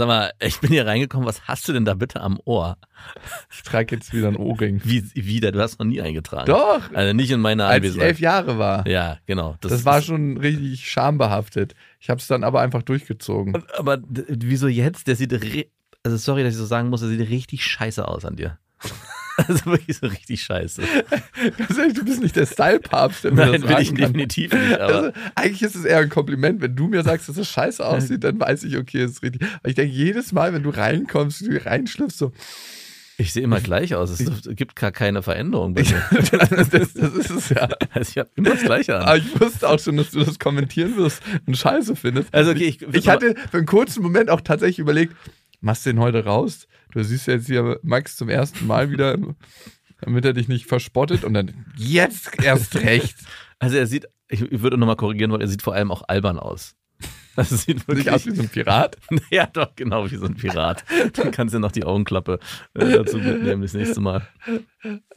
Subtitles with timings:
[0.00, 2.78] Sag mal, ich bin hier reingekommen, was hast du denn da bitte am Ohr?
[3.52, 4.80] Ich trage jetzt wieder einen Ohrring.
[4.82, 5.52] Wie wieder?
[5.52, 6.46] Du hast noch nie eingetragen.
[6.46, 8.08] Doch, Also nicht in meiner als ich Anwesenheit.
[8.08, 8.88] elf Jahre war.
[8.88, 9.56] Ja, genau.
[9.60, 11.74] Das, war schon richtig schambehaftet.
[11.98, 13.62] Ich habe es dann aber einfach durchgezogen.
[13.76, 15.06] Aber wieso jetzt?
[15.06, 15.34] Der sieht,
[16.02, 18.58] also sorry, dass ich so sagen muss, der sieht richtig scheiße aus an dir.
[19.48, 20.82] Also wirklich so richtig scheiße.
[21.58, 24.12] Ganz ehrlich, du bist nicht der Style-Papst, der mir Nein, das bin ich sagen kann.
[24.12, 24.80] definitiv nicht.
[24.80, 26.60] Aber Also, eigentlich ist es eher ein Kompliment.
[26.60, 29.42] Wenn du mir sagst, dass es scheiße aussieht, dann weiß ich, okay, ist richtig.
[29.62, 32.32] Weil ich denke, jedes Mal, wenn du reinkommst, du reinschlüpfst, so,
[33.16, 34.08] ich sehe immer gleich aus.
[34.18, 36.02] Es gibt gar keine Veränderung bei mir.
[36.30, 37.68] das, das ist es ja.
[37.92, 39.18] Also ich habe immer das Gleiche Aber an.
[39.18, 42.32] ich wusste auch schon, dass du das kommentieren wirst und scheiße findest.
[42.32, 45.14] Also okay, ich, Ich hatte für einen kurzen Moment auch tatsächlich überlegt,
[45.60, 46.66] machst den heute raus?
[46.92, 49.16] Du siehst jetzt hier Max zum ersten Mal wieder,
[50.00, 53.16] damit er dich nicht verspottet und dann jetzt erst recht.
[53.58, 56.38] Also er sieht, ich, ich würde nochmal korrigieren wollen, er sieht vor allem auch albern
[56.38, 56.76] aus.
[57.36, 58.98] Das sieht wirklich Nicht aus wie so ein Pirat.
[59.30, 60.84] Ja, doch, genau wie so ein Pirat.
[61.14, 62.40] Dann kannst du noch die Augenklappe
[62.74, 64.26] äh, dazu mitnehmen das nächste Mal.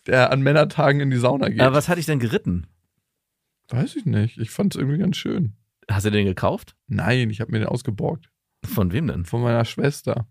[0.06, 1.60] der an Männertagen in die Sauna geht.
[1.60, 2.68] Aber was hatte ich denn geritten?
[3.70, 4.38] Weiß ich nicht.
[4.38, 5.54] Ich fand es irgendwie ganz schön.
[5.90, 6.76] Hast du den gekauft?
[6.88, 8.30] Nein, ich habe mir den ausgeborgt.
[8.64, 9.26] Von wem denn?
[9.26, 10.28] Von meiner Schwester.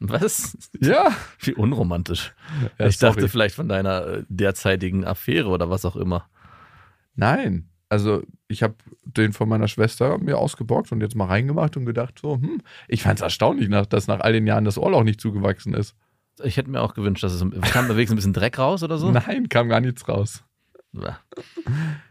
[0.00, 0.56] Was?
[0.80, 1.12] Ja.
[1.40, 2.34] Wie unromantisch.
[2.78, 3.28] ja ich dachte sorry.
[3.28, 6.28] vielleicht von deiner äh, derzeitigen Affäre oder was auch immer.
[7.14, 7.68] Nein.
[7.88, 8.74] Also ich habe
[9.04, 13.02] den von meiner Schwester mir ausgeborgt und jetzt mal reingemacht und gedacht so, hm, ich
[13.02, 15.96] fand es erstaunlich, dass nach all den Jahren das Ohrloch nicht zugewachsen ist.
[16.42, 18.98] Ich hätte mir auch gewünscht, dass es kam da wenigstens ein bisschen Dreck raus oder
[18.98, 19.10] so.
[19.10, 20.44] Nein, kam gar nichts raus.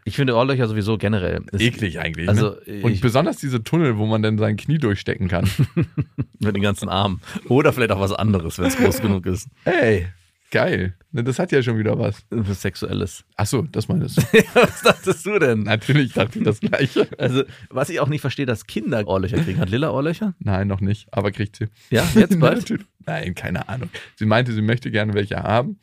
[0.04, 1.40] Ich finde Ohrlöcher sowieso generell.
[1.58, 2.28] Eklig eigentlich.
[2.28, 2.82] Also ne?
[2.82, 5.50] Und besonders diese Tunnel, wo man dann sein Knie durchstecken kann.
[6.38, 7.20] mit den ganzen Armen.
[7.48, 9.48] Oder vielleicht auch was anderes, wenn es groß genug ist.
[9.64, 10.06] Hey,
[10.50, 10.94] geil.
[11.10, 12.24] Ne, Das hat ja schon wieder was.
[12.30, 13.24] Was Sexuelles.
[13.36, 14.22] Achso, das meinst du.
[14.54, 15.64] was dachtest du denn?
[15.64, 17.08] Natürlich dachte ich das Gleiche.
[17.18, 19.58] Also, was ich auch nicht verstehe, dass Kinder Ohrlöcher kriegen.
[19.58, 20.34] Hat Lilla Ohrlöcher?
[20.38, 21.08] Nein, noch nicht.
[21.12, 21.66] Aber kriegt sie.
[21.90, 22.72] Ja, jetzt bald?
[23.06, 23.90] Nein, keine Ahnung.
[24.16, 25.78] Sie meinte, sie möchte gerne welche haben.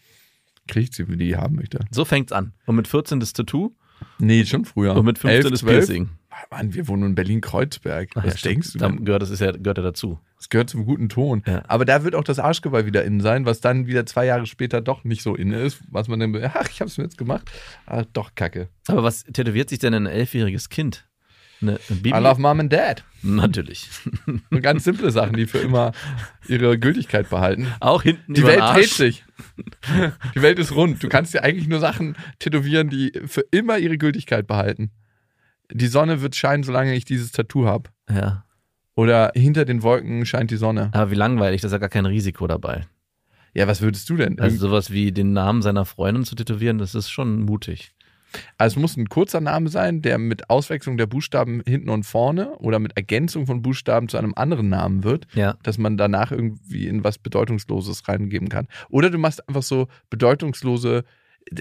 [0.67, 1.79] Kriegt sie, wie die haben möchte.
[1.91, 2.53] So fängt's an.
[2.65, 3.71] Und mit 14 das Tattoo
[4.19, 4.95] Nee, schon früher.
[4.95, 5.73] und mit 15 11, das 12.
[5.87, 6.09] Piercing.
[6.51, 8.09] Mann, wir wohnen in Berlin-Kreuzberg.
[8.15, 9.05] Was ja, denkst du Da denn?
[9.05, 10.19] gehört, das ist ja, gehört ja dazu.
[10.37, 11.43] Das gehört zum guten Ton.
[11.47, 11.63] Ja.
[11.67, 14.81] Aber da wird auch das Arschgeweih wieder innen sein, was dann wieder zwei Jahre später
[14.81, 15.81] doch nicht so inne ist.
[15.89, 17.49] Was man dann, ach, ich hab's mir jetzt gemacht.
[17.85, 18.67] Ach, doch, kacke.
[18.87, 21.07] Aber was tätowiert sich denn ein elfjähriges Kind?
[21.61, 22.09] Eine Bibi?
[22.09, 23.03] I love Mom and Dad.
[23.21, 23.89] Natürlich.
[24.51, 25.93] So ganz simple Sachen, die für immer
[26.47, 27.67] ihre Gültigkeit behalten.
[27.79, 29.23] Auch hinten Die Welt dreht sich.
[30.35, 31.01] Die Welt ist rund.
[31.01, 34.91] Du kannst dir eigentlich nur Sachen tätowieren, die für immer ihre Gültigkeit behalten.
[35.71, 37.89] Die Sonne wird scheinen, solange ich dieses Tattoo habe.
[38.09, 38.45] Ja.
[38.95, 40.91] Oder hinter den Wolken scheint die Sonne.
[40.93, 42.85] Aber wie langweilig, da ist ja gar kein Risiko dabei.
[43.55, 44.39] Ja, was würdest du denn?
[44.39, 47.94] Also sowas wie den Namen seiner Freundin zu tätowieren, das ist schon mutig.
[48.57, 52.51] Also es muss ein kurzer Name sein, der mit Auswechslung der Buchstaben hinten und vorne
[52.59, 55.57] oder mit Ergänzung von Buchstaben zu einem anderen Namen wird, Ja.
[55.63, 58.67] dass man danach irgendwie in was Bedeutungsloses reingeben kann.
[58.89, 61.03] Oder du machst einfach so bedeutungslose,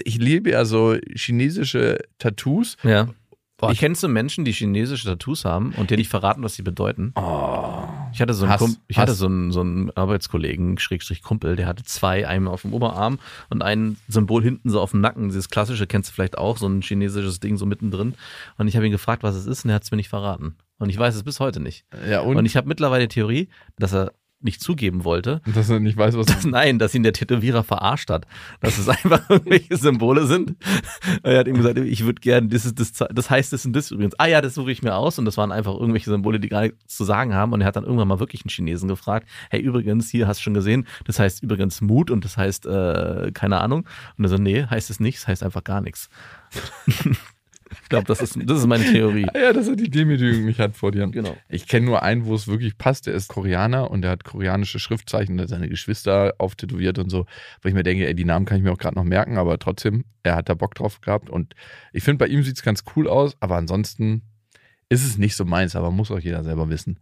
[0.03, 2.77] ich liebe ja so chinesische Tattoos.
[2.83, 3.09] Ja.
[3.57, 6.61] Boah, ich kennst du Menschen, die chinesische Tattoos haben und dir nicht verraten, was sie
[6.63, 7.13] bedeuten?
[7.15, 7.87] Oh.
[8.15, 11.57] Ich hatte so einen, Hass, Kump ich hatte so einen, so einen Arbeitskollegen, Schrägstrich Kumpel,
[11.57, 15.27] der hatte zwei, einen auf dem Oberarm und ein Symbol hinten so auf dem Nacken.
[15.27, 18.15] Dieses klassische kennst du vielleicht auch, so ein chinesisches Ding so mittendrin.
[18.57, 20.55] Und ich habe ihn gefragt, was es ist, und er hat es mir nicht verraten.
[20.77, 21.85] Und ich weiß es bis heute nicht.
[22.09, 24.13] Ja, und, Und ich habe mittlerweile die Theorie, dass er
[24.45, 28.09] nicht zugeben wollte, dass er nicht weiß, was dass, nein, dass ihn der Tätowierer verarscht
[28.09, 28.25] hat.
[28.61, 30.55] Dass es einfach irgendwelche Symbole sind.
[31.23, 33.91] Er hat ihm gesagt, ich würde gerne, das, ist das, das heißt das und das
[33.91, 34.15] übrigens.
[34.17, 35.19] Ah ja, das suche ich mir aus.
[35.19, 37.51] Und das waren einfach irgendwelche Symbole, die gar nichts zu sagen haben.
[37.51, 40.43] Und er hat dann irgendwann mal wirklich einen Chinesen gefragt, hey, übrigens, hier hast du
[40.43, 43.85] schon gesehen, das heißt übrigens Mut und das heißt, äh, keine Ahnung.
[44.17, 46.09] Und er so, nee, heißt es nicht, es heißt einfach gar nichts.
[47.85, 49.27] ich glaube, das ist, das ist meine Theorie.
[49.35, 51.05] Ja, dass er die Demütigung nicht hat vor dir.
[51.05, 51.37] Genau.
[51.49, 53.05] Ich kenne nur einen, wo es wirklich passt.
[53.05, 57.27] Der ist Koreaner und der hat koreanische Schriftzeichen, der hat seine Geschwister auftätowiert und so.
[57.61, 59.59] Wo ich mir denke, ey, die Namen kann ich mir auch gerade noch merken, aber
[59.59, 61.29] trotzdem, er hat da Bock drauf gehabt.
[61.29, 61.53] Und
[61.93, 64.23] ich finde, bei ihm sieht es ganz cool aus, aber ansonsten
[64.89, 66.99] ist es nicht so meins, aber muss auch jeder selber wissen.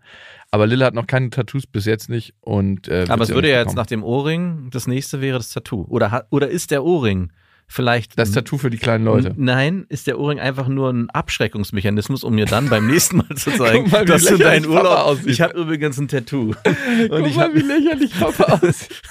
[0.51, 2.33] Aber Lille hat noch keine Tattoos bis jetzt nicht.
[2.41, 5.85] Und, äh, Aber es würde ja jetzt nach dem Ohrring, das nächste wäre das Tattoo.
[5.87, 7.31] Oder, oder ist der Ohrring
[7.67, 8.17] Vielleicht.
[8.19, 9.33] Das Tattoo für die kleinen Leute.
[9.35, 13.51] Nein, ist der Ohrring einfach nur ein Abschreckungsmechanismus, um mir dann beim nächsten Mal zu
[13.57, 14.85] zeigen, mal, wie dass du deinen Urlaub.
[14.99, 15.27] aussieht.
[15.27, 16.49] Ich habe übrigens ein Tattoo.
[16.65, 19.01] Und Guck ich mal, hab, wie lächerlich Papa aussieht.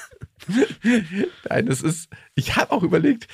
[1.48, 2.08] Nein, das ist.
[2.34, 3.28] Ich habe auch überlegt,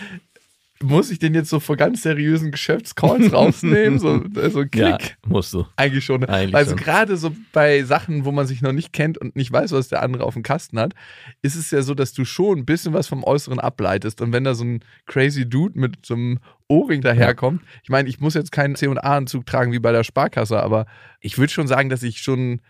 [0.82, 3.98] muss ich den jetzt so vor ganz seriösen Geschäftscalls rausnehmen?
[3.98, 5.16] So, so ein ja, Klick.
[5.26, 5.66] musst du.
[5.76, 6.24] Eigentlich schon.
[6.24, 9.72] Eigentlich also gerade so bei Sachen, wo man sich noch nicht kennt und nicht weiß,
[9.72, 10.94] was der andere auf dem Kasten hat,
[11.42, 14.20] ist es ja so, dass du schon ein bisschen was vom Äußeren ableitest.
[14.20, 16.38] Und wenn da so ein crazy Dude mit so einem
[16.68, 20.86] Ohrring daherkommt, ich meine, ich muss jetzt keinen C&A-Anzug tragen wie bei der Sparkasse, aber
[21.20, 22.60] ich würde schon sagen, dass ich schon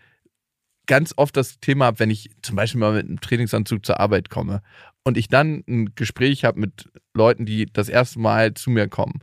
[0.89, 4.29] ganz oft das Thema habe, wenn ich zum Beispiel mal mit einem Trainingsanzug zur Arbeit
[4.29, 4.61] komme
[5.05, 9.19] und ich dann ein Gespräch habe mit Leuten, die das erste Mal zu mir kommen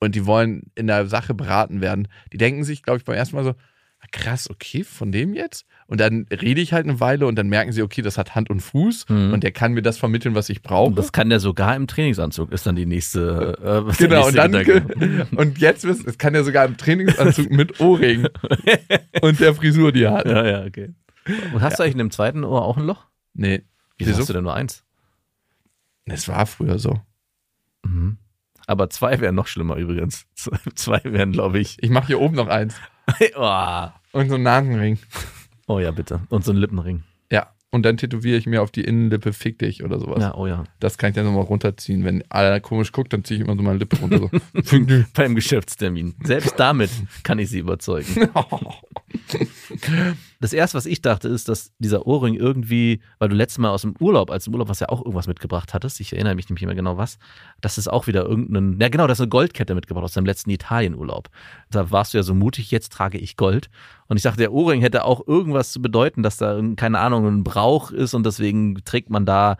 [0.00, 3.36] und die wollen in der Sache beraten werden, die denken sich, glaube ich, beim ersten
[3.36, 3.50] Mal so,
[4.00, 5.64] "Ah, krass, okay, von dem jetzt?
[5.86, 8.48] Und dann rede ich halt eine Weile und dann merken sie, okay, das hat Hand
[8.50, 9.32] und Fuß Mhm.
[9.34, 10.88] und der kann mir das vermitteln, was ich brauche.
[10.88, 13.58] Und das kann der sogar im Trainingsanzug, ist dann die nächste.
[13.62, 15.26] Äh, was der Genau, und nächste dann Gedanke.
[15.36, 18.26] und jetzt wissen, es kann ja sogar im Trainingsanzug mit Ohrring
[19.20, 20.26] und der Frisur, die er hat.
[20.26, 20.94] Ja, ja, okay.
[21.26, 23.06] Und hast du eigentlich in dem zweiten Ohr auch ein Loch?
[23.34, 23.62] Nee,
[23.98, 24.20] Wieso, Wieso?
[24.20, 24.84] hast du denn nur eins?
[26.06, 27.00] es war früher so.
[27.84, 28.18] Mhm.
[28.66, 30.26] Aber zwei wären noch schlimmer übrigens.
[30.74, 31.82] Zwei wären, glaube ich.
[31.82, 32.76] Ich mache hier oben noch eins
[33.36, 33.88] oh.
[34.12, 34.98] und so einen Nasenring.
[35.66, 36.20] oh ja, bitte.
[36.28, 37.02] Und so ein Lippenring.
[37.30, 40.20] Ja, und dann tätowiere ich mir auf die Innenlippe fick dich oder sowas.
[40.20, 40.64] Ja, oh ja.
[40.78, 42.04] Das kann ich dann nochmal runterziehen.
[42.04, 44.18] Wenn einer komisch guckt, dann ziehe ich immer so meine Lippe runter.
[44.18, 44.30] So.
[45.14, 46.14] Beim Geschäftstermin.
[46.22, 46.90] Selbst damit
[47.22, 48.28] kann ich sie überzeugen.
[50.42, 53.82] Das erste, was ich dachte, ist, dass dieser Ohrring irgendwie, weil du letztes Mal aus
[53.82, 56.66] dem Urlaub, als im Urlaub was ja auch irgendwas mitgebracht hattest, ich erinnere mich nicht
[56.66, 57.18] mehr genau was,
[57.60, 60.50] dass es auch wieder irgendeinen, ja genau, das ist eine Goldkette mitgebracht aus deinem letzten
[60.50, 61.28] Italienurlaub.
[61.70, 63.70] Da warst du ja so mutig, jetzt trage ich Gold.
[64.08, 67.44] Und ich dachte, der Ohrring hätte auch irgendwas zu bedeuten, dass da, keine Ahnung, ein
[67.44, 69.58] Brauch ist und deswegen trägt man da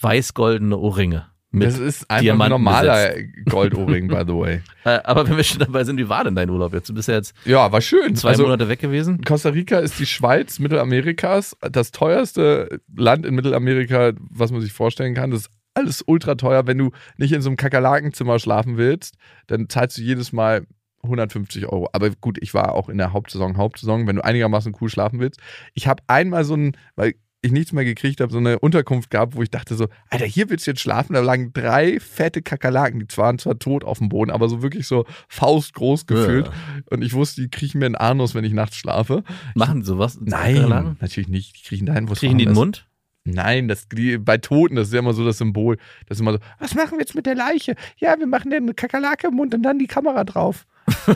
[0.00, 1.26] weiß-goldene Ohrringe.
[1.52, 3.14] Das ist einfach ein Diamanten normaler
[3.48, 4.60] Goldohrring, by the way.
[4.84, 6.88] Äh, aber wenn wir schon dabei sind, wie war denn dein Urlaub jetzt?
[6.88, 8.16] Du bist ja jetzt Ja, war schön.
[8.16, 9.22] zwei also, Monate weg gewesen.
[9.22, 15.14] Costa Rica ist die Schweiz Mittelamerikas, das teuerste Land in Mittelamerika, was man sich vorstellen
[15.14, 15.30] kann.
[15.30, 16.66] Das ist alles ultra teuer.
[16.66, 19.14] Wenn du nicht in so einem Kakerlakenzimmer schlafen willst,
[19.46, 20.66] dann zahlst du jedes Mal
[21.04, 21.88] 150 Euro.
[21.92, 25.40] Aber gut, ich war auch in der Hauptsaison, Hauptsaison, wenn du einigermaßen cool schlafen willst.
[25.74, 29.34] Ich habe einmal so ein, weil ich nichts mehr gekriegt habe, so eine Unterkunft gehabt,
[29.34, 31.14] wo ich dachte so, Alter, hier willst du jetzt schlafen?
[31.14, 34.86] Da lagen drei fette Kakerlaken, die waren zwar tot auf dem Boden, aber so wirklich
[34.86, 36.50] so faustgroß gefühlt.
[36.90, 39.24] Und ich wusste, die kriechen mir in den Anus, wenn ich nachts schlafe.
[39.54, 40.18] Machen sowas?
[40.20, 40.96] Nein, Kakerlaken?
[41.00, 41.56] natürlich nicht.
[41.58, 42.86] Die kriechen dahin, wo es Kriegen die den warm Mund?
[43.24, 45.76] Nein, das, die, bei Toten, das ist ja immer so das Symbol.
[46.06, 47.74] Das ist immer so, was machen wir jetzt mit der Leiche?
[47.98, 50.66] Ja, wir machen den Kakerlake im Mund und dann die Kamera drauf.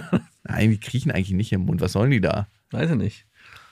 [0.44, 1.80] Nein, die kriechen eigentlich nicht im Mund.
[1.80, 2.46] Was sollen die da?
[2.70, 3.25] Weiß ich nicht.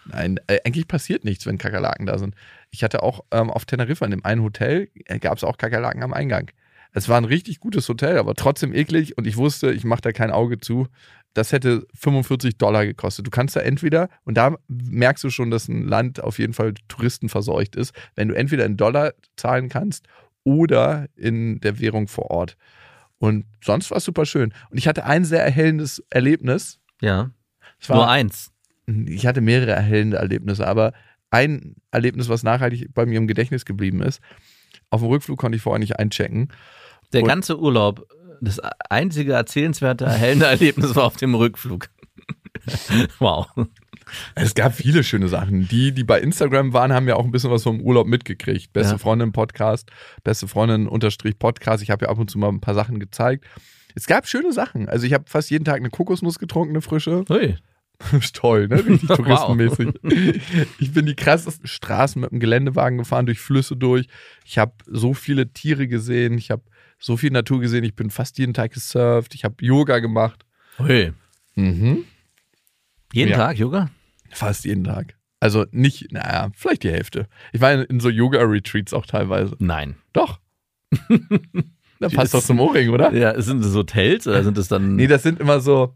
[0.07, 2.35] Nein, äh, eigentlich passiert nichts, wenn Kakerlaken da sind.
[2.71, 6.03] Ich hatte auch ähm, auf Teneriffa in dem einen Hotel, äh, gab es auch Kakerlaken
[6.03, 6.51] am Eingang.
[6.93, 10.13] Es war ein richtig gutes Hotel, aber trotzdem eklig und ich wusste, ich mache da
[10.13, 10.87] kein Auge zu.
[11.33, 13.27] Das hätte 45 Dollar gekostet.
[13.27, 16.75] Du kannst da entweder, und da merkst du schon, dass ein Land auf jeden Fall
[16.87, 20.07] touristenverseucht ist, wenn du entweder in Dollar zahlen kannst
[20.45, 22.57] oder in der Währung vor Ort.
[23.19, 24.55] Und sonst war es super schön.
[24.71, 26.79] Und ich hatte ein sehr erhellendes Erlebnis.
[27.01, 27.31] Ja.
[27.89, 28.54] Nur eins.
[28.87, 30.93] Ich hatte mehrere erhellende Erlebnisse, aber
[31.31, 34.21] ein Erlebnis, was nachhaltig bei mir im Gedächtnis geblieben ist.
[34.91, 36.49] Auf dem Rückflug konnte ich vorher nicht einchecken.
[37.13, 38.07] Der Und- ganze Urlaub,
[38.41, 38.61] das
[38.91, 41.89] einzige erzählenswerte, erhellende Erlebnis war auf dem Rückflug.
[43.19, 43.47] wow.
[44.35, 45.67] Es gab viele schöne Sachen.
[45.69, 48.73] Die, die bei Instagram waren, haben ja auch ein bisschen was vom Urlaub mitgekriegt.
[48.73, 48.99] Beste Ja.
[48.99, 49.91] Freundin Podcast,
[50.23, 51.83] beste Freundin Unterstrich Podcast.
[51.83, 53.45] Ich habe ja ab und zu mal ein paar Sachen gezeigt.
[53.95, 54.89] Es gab schöne Sachen.
[54.89, 57.25] Also ich habe fast jeden Tag eine Kokosnuss getrunken, eine frische.
[57.29, 57.57] Hui.
[58.13, 58.85] ist toll, ne?
[58.85, 59.17] Richtig Wow.
[59.17, 59.89] touristenmäßig.
[60.79, 64.07] Ich bin die krassesten Straßen mit dem Geländewagen gefahren, durch Flüsse durch.
[64.45, 66.37] Ich habe so viele Tiere gesehen.
[66.39, 66.63] Ich habe
[66.99, 67.85] so viel Natur gesehen.
[67.85, 69.35] Ich bin fast jeden Tag gesurft.
[69.35, 70.45] Ich habe Yoga gemacht.
[70.79, 71.13] Hui.
[71.55, 72.05] Mhm.
[73.13, 73.37] Jeden Ja.
[73.37, 73.91] Tag Yoga?
[74.31, 75.15] Fast jeden Tag.
[75.39, 77.29] Also nicht, naja, vielleicht die Hälfte.
[77.53, 79.55] Ich war in, so Yoga-Retreats auch teilweise.
[79.59, 79.97] Nein.
[80.13, 80.41] Doch.
[82.01, 83.13] da passt doch zum Ohrring, oder?
[83.13, 84.97] Ja, sind das Hotels oder sind das dann.
[84.97, 85.95] Nee, das sind immer so,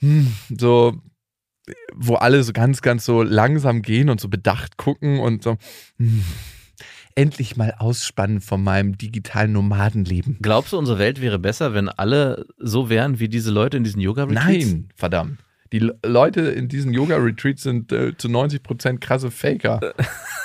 [0.00, 1.00] hm, so,
[1.94, 5.56] wo alle so ganz, ganz so langsam gehen und so bedacht gucken und so,
[5.98, 6.24] hm,
[7.14, 10.38] endlich mal ausspannen von meinem digitalen Nomadenleben.
[10.40, 14.00] Glaubst du, unsere Welt wäre besser, wenn alle so wären wie diese Leute in diesen
[14.00, 14.66] Yoga-Retreats?
[14.66, 15.38] Nein, verdammt.
[15.72, 19.80] Die Le- Leute in diesen Yoga-Retreats sind äh, zu 90% krasse Faker.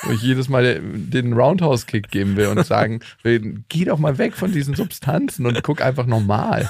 [0.03, 4.51] wo ich jedes Mal den Roundhouse-Kick geben will und sagen, geh doch mal weg von
[4.51, 6.69] diesen Substanzen und guck einfach normal.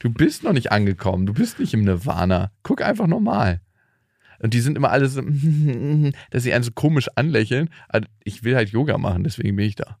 [0.00, 2.50] Du bist noch nicht angekommen, du bist nicht im Nirvana.
[2.62, 3.60] Guck einfach normal.
[4.40, 5.22] Und die sind immer alle so,
[6.30, 7.70] dass sie einen so komisch anlächeln.
[7.88, 9.98] Also ich will halt Yoga machen, deswegen bin ich da.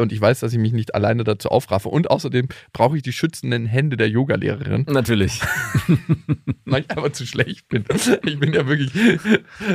[0.00, 1.88] Und ich weiß, dass ich mich nicht alleine dazu aufraffe.
[1.88, 5.40] Und außerdem brauche ich die schützenden Hände der Yogalehrerin, Natürlich.
[6.64, 7.84] weil ich einfach zu schlecht bin.
[8.24, 8.92] Ich bin ja wirklich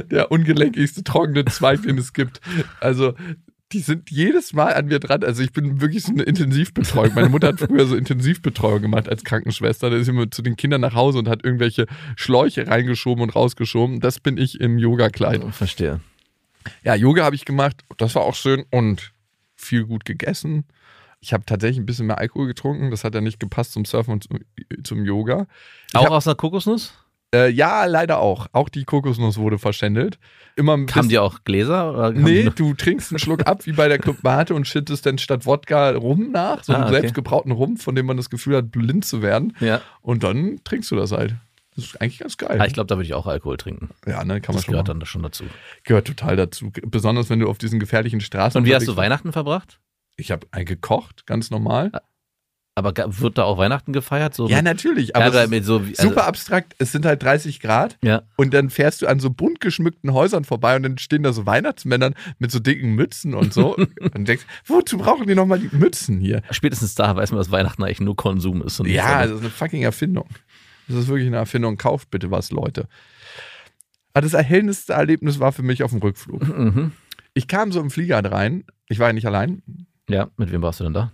[0.09, 2.39] der ungelenkigste trockene Zweig, den es gibt.
[2.79, 3.13] Also
[3.73, 5.23] die sind jedes Mal an mir dran.
[5.23, 7.13] Also ich bin wirklich so eine Intensivbetreuung.
[7.15, 9.89] Meine Mutter hat früher so Intensivbetreuung gemacht als Krankenschwester.
[9.89, 13.35] Da ist sie immer zu den Kindern nach Hause und hat irgendwelche Schläuche reingeschoben und
[13.35, 13.99] rausgeschoben.
[13.99, 15.43] Das bin ich im Yoga-Kleid.
[15.51, 16.01] Verstehe.
[16.83, 17.81] Ja, Yoga habe ich gemacht.
[17.97, 19.12] Das war auch schön und
[19.63, 20.65] viel gut gegessen.
[21.19, 22.91] Ich habe tatsächlich ein bisschen mehr Alkohol getrunken.
[22.91, 24.39] Das hat ja nicht gepasst zum Surfen und zum,
[24.83, 25.47] zum Yoga.
[25.89, 26.93] Ich Auch hab- aus einer Kokosnuss?
[27.33, 28.45] Äh, ja, leider auch.
[28.51, 30.19] Auch die Kokosnuss wurde verschändelt.
[30.55, 31.91] Immer bisschen- die auch Gläser?
[31.91, 35.17] Oder Nee, du trinkst einen Schluck ab wie bei der Club Mate und schüttest dann
[35.17, 36.95] statt Wodka Rum nach, so einen Ah, okay.
[36.99, 39.55] selbstgebrauten Rum, von dem man das Gefühl hat, blind zu werden.
[39.61, 39.81] Ja.
[40.01, 41.33] Und dann trinkst du das halt.
[41.75, 42.59] Das ist eigentlich ganz geil.
[42.61, 43.89] Ah, ich glaube, da würde ich auch Alkohol trinken.
[44.05, 44.99] ja, ne, kann man Das schon gehört machen.
[44.99, 45.43] dann schon dazu.
[45.83, 46.71] Gehört total dazu.
[46.85, 48.95] Besonders wenn du auf diesen gefährlichen Straßen Und wie hast du.
[48.95, 49.79] Weihnachten verbracht?
[50.15, 51.91] Ich habe ein gekocht, ganz normal.
[52.75, 54.33] Aber ga- wird da auch Weihnachten gefeiert?
[54.33, 55.09] So Ja, natürlich.
[55.09, 56.73] ja, Aber aber ist so also, super abstrakt.
[56.79, 57.99] Es sind halt 30 Grad.
[58.03, 58.23] Ja.
[58.35, 61.45] Und dann fährst du an so bunt geschmückten Häusern vorbei und dann stehen da so
[61.45, 63.75] Weihnachtsmännern mit so dicken Mützen und so.
[64.15, 66.41] und denkst, wozu brauchen die nochmal die Mützen hier?
[66.49, 68.79] Spätestens da weiß man, dass Weihnachten eigentlich nur Konsum ist.
[68.85, 70.27] Ja, das ist eine fucking Erfindung.
[70.87, 71.77] Das ist wirklich eine Erfindung.
[71.77, 72.87] Kauft bitte was, Leute.
[74.13, 76.41] Aber das erhellendste Erlebnis war für mich auf dem Rückflug.
[76.47, 76.91] Mhm.
[77.33, 78.63] Ich kam so im Flieger rein.
[78.87, 79.63] Ich war ja nicht allein.
[80.09, 81.11] Ja, mit wem warst du denn da?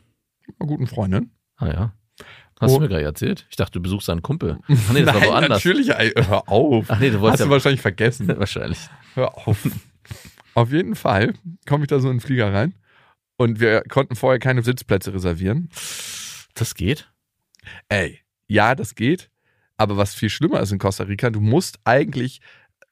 [0.48, 1.32] Mit einer guten Freundin.
[1.58, 1.94] Ah ja.
[2.60, 2.76] Hast Oh.
[2.76, 3.46] du mir gerade erzählt?
[3.50, 4.58] Ich dachte, du besuchst einen Kumpel.
[4.68, 5.64] Ach nee, das war Nein, woanders.
[5.64, 5.90] natürlich.
[5.92, 6.86] ey, Hör auf.
[6.90, 8.28] Ach nee, du Hast wolltest du ja wahrscheinlich vergessen.
[8.38, 8.80] wahrscheinlich.
[9.14, 9.66] Hör auf.
[10.56, 11.34] auf jeden Fall
[11.68, 12.76] komme ich da so in den Flieger rein.
[13.38, 15.70] Und wir konnten vorher keine Sitzplätze reservieren.
[16.56, 17.10] Das geht?
[17.88, 19.30] Ey, ja, das geht.
[19.80, 22.42] Aber was viel schlimmer ist in Costa Rica, du musst eigentlich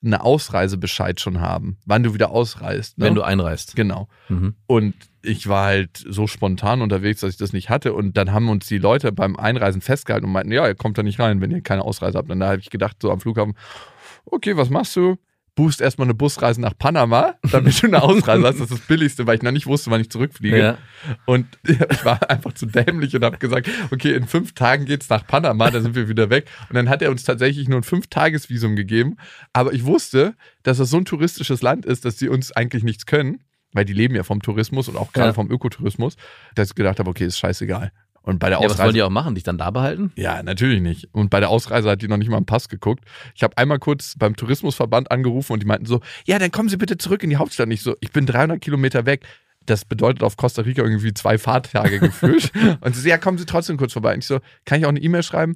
[0.03, 2.97] eine Ausreisebescheid schon haben, wann du wieder ausreist.
[2.97, 3.05] Ne?
[3.05, 3.75] Wenn du einreist.
[3.75, 4.07] Genau.
[4.29, 4.55] Mhm.
[4.67, 7.93] Und ich war halt so spontan unterwegs, dass ich das nicht hatte.
[7.93, 11.03] Und dann haben uns die Leute beim Einreisen festgehalten und meinten, ja, ihr kommt da
[11.03, 12.31] nicht rein, wenn ihr keine Ausreise habt.
[12.31, 13.55] Und da habe ich gedacht, so am Flughafen,
[14.25, 15.17] okay, was machst du?
[15.57, 18.59] Buchst erstmal eine Busreise nach Panama, damit du eine Ausreise hast.
[18.61, 20.57] Das ist das Billigste, weil ich noch nicht wusste, wann ich zurückfliege.
[20.57, 20.77] Ja.
[21.25, 25.27] Und ich war einfach zu dämlich und habe gesagt, okay, in fünf Tagen geht's nach
[25.27, 26.47] Panama, dann sind wir wieder weg.
[26.69, 29.17] Und dann hat er uns tatsächlich nur ein Fünf-Tages-Visum gegeben.
[29.51, 33.05] Aber ich wusste, dass das so ein touristisches Land ist, dass sie uns eigentlich nichts
[33.05, 35.33] können, weil die leben ja vom Tourismus und auch gerade Ja.
[35.33, 36.15] vom Ökotourismus,
[36.55, 37.91] dass ich gedacht habe, okay, ist scheißegal.
[38.27, 38.93] Und bei der Ja, was wollen Ausreise.
[38.93, 39.35] die auch machen?
[39.35, 40.11] Dich dann da behalten?
[40.15, 41.07] Ja, natürlich nicht.
[41.13, 43.05] Und bei der Ausreise hat die noch nicht mal einen Pass geguckt.
[43.35, 46.75] Ich habe einmal kurz beim Tourismusverband angerufen und die meinten so, ja, dann kommen Sie
[46.77, 47.67] bitte zurück in die Hauptstadt.
[47.69, 49.25] Nicht so, ich bin 300 Kilometer weg.
[49.65, 52.51] Das bedeutet auf Costa Rica irgendwie zwei Fahrtage gefühlt.
[52.81, 54.13] und sie so, ja, kommen Sie trotzdem kurz vorbei.
[54.13, 55.55] Und ich so, kann ich auch eine E-Mail schreiben?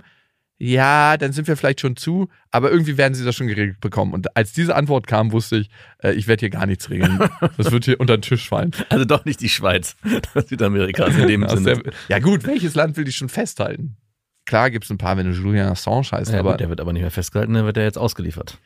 [0.64, 4.14] Ja, dann sind wir vielleicht schon zu, aber irgendwie werden Sie das schon geregelt bekommen.
[4.14, 5.70] Und als diese Antwort kam, wusste ich,
[6.04, 7.18] äh, ich werde hier gar nichts regeln.
[7.58, 8.70] Das wird hier unter den Tisch fallen.
[8.90, 9.96] Also doch nicht die Schweiz.
[10.48, 11.82] Südamerika in dem Aus Sinne.
[11.82, 13.98] der, ja gut, welches Land will ich schon festhalten?
[14.46, 16.80] Klar gibt es ein paar, wenn du Julian Assange heißt, Ja, aber gut, der wird
[16.80, 18.60] aber nicht mehr festgehalten, der wird ja jetzt ausgeliefert.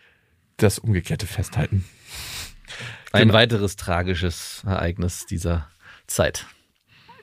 [0.58, 1.86] das umgekehrte Festhalten.
[3.14, 3.34] Ein Genau.
[3.36, 5.70] weiteres tragisches Ereignis dieser
[6.08, 6.46] Zeit.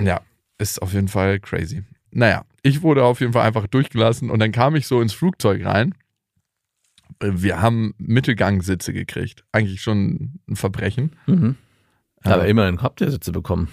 [0.00, 0.22] Ja,
[0.56, 1.82] ist auf jeden Fall crazy.
[2.12, 5.64] Naja, ich wurde auf jeden Fall einfach durchgelassen und dann kam ich so ins Flugzeug
[5.64, 5.94] rein.
[7.20, 9.44] Wir haben Mittelgangsitze gekriegt.
[9.52, 11.12] Eigentlich schon ein Verbrechen.
[11.26, 11.56] Mhm.
[12.24, 12.50] Aber Ja.
[12.50, 13.68] immerhin habt ihr Sitze bekommen.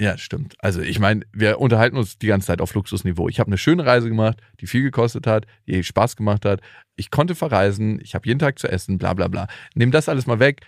[0.00, 0.54] Ja, stimmt.
[0.60, 3.28] Also ich meine, wir unterhalten uns die ganze Zeit auf Luxusniveau.
[3.28, 6.60] Ich habe eine schöne Reise gemacht, die viel gekostet hat, die Spaß gemacht hat.
[6.96, 9.48] Ich konnte verreisen, ich habe jeden Tag zu essen, bla bla bla.
[9.74, 10.60] Nimm das alles mal weg.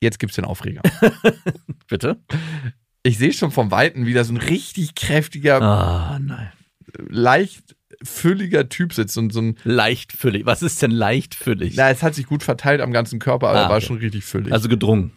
[0.00, 0.82] Jetzt gibt's den Aufreger.
[1.88, 2.20] Bitte?
[3.06, 6.18] Ich sehe schon vom Weiten, wie da so ein richtig kräftiger, Ah,
[7.08, 10.44] leicht fülliger Typ sitzt und so ein Leicht füllig.
[10.44, 11.74] Was ist denn leicht füllig?
[11.76, 13.86] Na, es hat sich gut verteilt am ganzen Körper, aber Ah, er war okay.
[13.86, 14.52] schon richtig füllig.
[14.52, 15.12] Also gedrungen.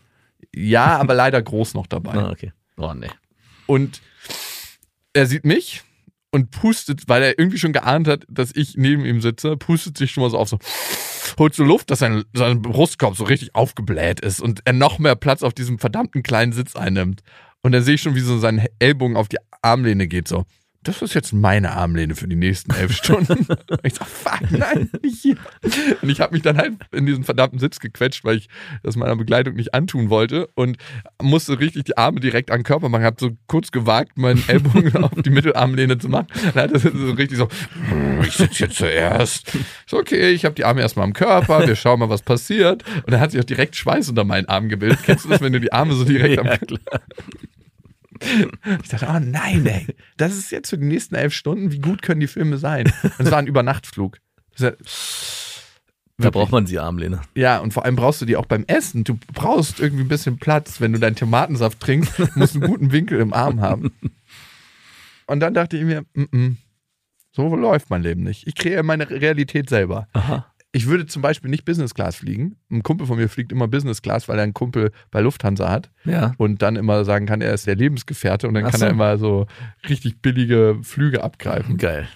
[0.55, 2.13] ja, aber leider groß noch dabei.
[2.13, 2.53] Ah, okay.
[2.77, 3.09] Oh, nee.
[3.65, 4.01] Und
[5.13, 5.81] er sieht mich
[6.31, 10.11] und pustet, weil er irgendwie schon geahnt hat, dass ich neben ihm sitze, pustet sich
[10.11, 10.59] schon mal so auf, so
[11.39, 15.15] holt so Luft, dass sein, sein Brustkorb so richtig aufgebläht ist und er noch mehr
[15.15, 17.21] Platz auf diesem verdammten kleinen Sitz einnimmt.
[17.61, 20.45] Und dann sehe ich schon, wie so sein Ellbogen auf die Armlehne geht, so.
[20.83, 23.33] Das ist jetzt meine Armlehne für die nächsten elf Stunden.
[23.33, 25.35] Und ich so, fuck, nein, nicht hier.
[26.01, 28.47] Und ich habe mich dann halt in diesen verdammten Sitz gequetscht, weil ich
[28.81, 30.77] das meiner Begleitung nicht antun wollte und
[31.21, 33.03] musste richtig die Arme direkt an den Körper machen.
[33.03, 36.27] Hab so kurz gewagt, meinen Ellbogen auf die Mittelarmlehne zu machen.
[36.53, 37.49] Dann hat er so richtig so,
[37.89, 39.51] "Hm, ich sitze jetzt zuerst.
[39.85, 42.83] So, okay, ich habe die Arme erstmal am Körper, wir schauen mal, was passiert.
[43.05, 44.99] Und dann hat sich auch direkt Schweiß unter meinen Armen gebildet.
[45.03, 47.01] Kennst du das, wenn du die Arme so direkt am Ja, Körper klar.
[48.83, 51.71] ich dachte, oh nein, ey, das ist jetzt für die nächsten elf Stunden.
[51.71, 52.91] Wie gut können die Filme sein?
[53.03, 54.17] Und es war ein Übernachtflug.
[56.19, 57.21] Da braucht man die Armlehne.
[57.35, 59.05] Ja, und vor allem brauchst du die auch beim Essen.
[59.05, 60.81] Du brauchst irgendwie ein bisschen Platz.
[60.81, 63.91] Wenn du deinen Tomatensaft trinkst, musst du einen guten Winkel im Arm haben.
[65.27, 66.55] Und dann dachte ich mir, mm -mm,
[67.31, 68.47] so läuft mein Leben nicht.
[68.47, 70.07] Ich kreiere meine Realität selber.
[70.11, 70.51] Aha.
[70.71, 72.57] Ich würde zum Beispiel nicht Business Class fliegen.
[72.69, 75.89] Ein Kumpel von mir fliegt immer Business Class, weil er einen Kumpel bei Lufthansa hat
[76.05, 76.33] Ja.
[76.37, 78.85] und dann immer sagen kann, er ist der Lebensgefährte und dann Ach kann so.
[78.85, 79.47] er immer so
[79.89, 81.77] richtig billige Flüge abgreifen.
[81.77, 82.07] Geil.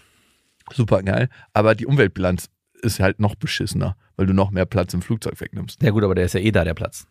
[0.71, 1.29] Super geil.
[1.53, 2.49] Aber die Umweltbilanz
[2.81, 5.81] ist halt noch beschissener, weil du noch mehr Platz im Flugzeug wegnimmst.
[5.81, 7.07] Ja gut, aber der ist ja eh da, der Platz.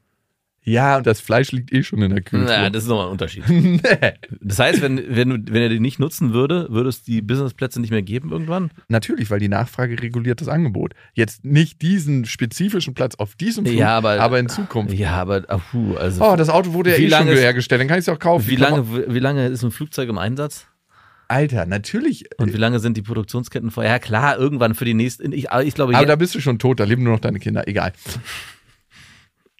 [0.64, 2.70] Ja, und das Fleisch liegt eh schon in der Na, Kühltruhe.
[2.70, 3.42] das ist nochmal ein Unterschied.
[3.48, 3.80] nee.
[4.40, 7.90] Das heißt, wenn, wenn, wenn er die nicht nutzen würde, würde es die Businessplätze nicht
[7.90, 8.70] mehr geben irgendwann?
[8.88, 10.94] Natürlich, weil die Nachfrage reguliert das Angebot.
[11.14, 14.94] Jetzt nicht diesen spezifischen Platz auf diesem Flug, Ja, aber- in Zukunft.
[14.94, 17.40] Ja, aber ah, puh, also Oh, das Auto wurde ja Wie eh schon lange ist-
[17.40, 18.46] hergestellt, dann kann ich es auch kaufen.
[18.48, 20.66] wie, lange, wie lange ist ein Flugzeug im Einsatz?
[21.28, 22.26] Alter, natürlich.
[22.36, 23.92] Und wie lange sind die Produktionsketten vorher?
[23.92, 25.32] Ja klar, irgendwann für die nächsten.
[25.32, 27.38] Ich, aber ich glaube, Aber da bist du schon tot, da leben nur noch deine
[27.38, 27.66] Kinder.
[27.66, 27.92] Egal.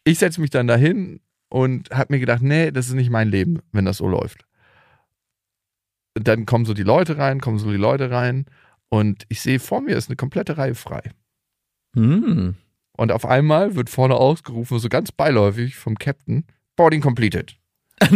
[0.05, 3.61] Ich setze mich dann dahin und habe mir gedacht, nee, das ist nicht mein Leben,
[3.73, 4.47] wenn das so läuft.
[6.15, 8.47] Dann kommen so die Leute rein, kommen so die Leute rein
[8.89, 11.03] und ich sehe vor mir ist eine komplette Reihe frei.
[11.95, 12.57] hm,
[12.97, 16.45] Und auf einmal wird vorne ausgerufen, so ganz beiläufig vom Captain,
[16.77, 17.57] Boarding completed.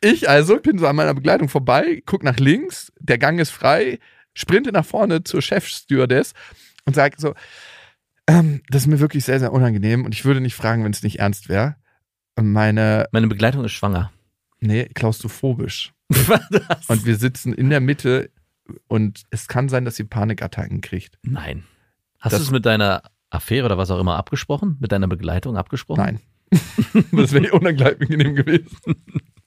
[0.00, 3.98] ich also bin so an meiner Begleitung vorbei, guck nach links, der Gang ist frei,
[4.34, 6.32] sprinte nach vorne zur Chefstewardess
[6.84, 7.34] und sage so,
[8.28, 11.02] ähm, das ist mir wirklich sehr, sehr unangenehm und ich würde nicht fragen, wenn es
[11.02, 11.76] nicht ernst wäre.
[12.40, 14.12] Meine, meine Begleitung ist schwanger.
[14.60, 15.92] nee, klaustrophobisch.
[16.08, 16.88] Was?
[16.88, 18.30] Und wir sitzen in der Mitte
[18.86, 21.18] und es kann sein, dass sie Panikattacken kriegt.
[21.22, 21.64] Nein.
[22.20, 24.76] Hast du es mit deiner Affäre oder was auch immer abgesprochen?
[24.80, 26.00] Mit deiner Begleitung abgesprochen?
[26.00, 26.20] Nein.
[27.12, 28.76] das wäre unangenehm gewesen.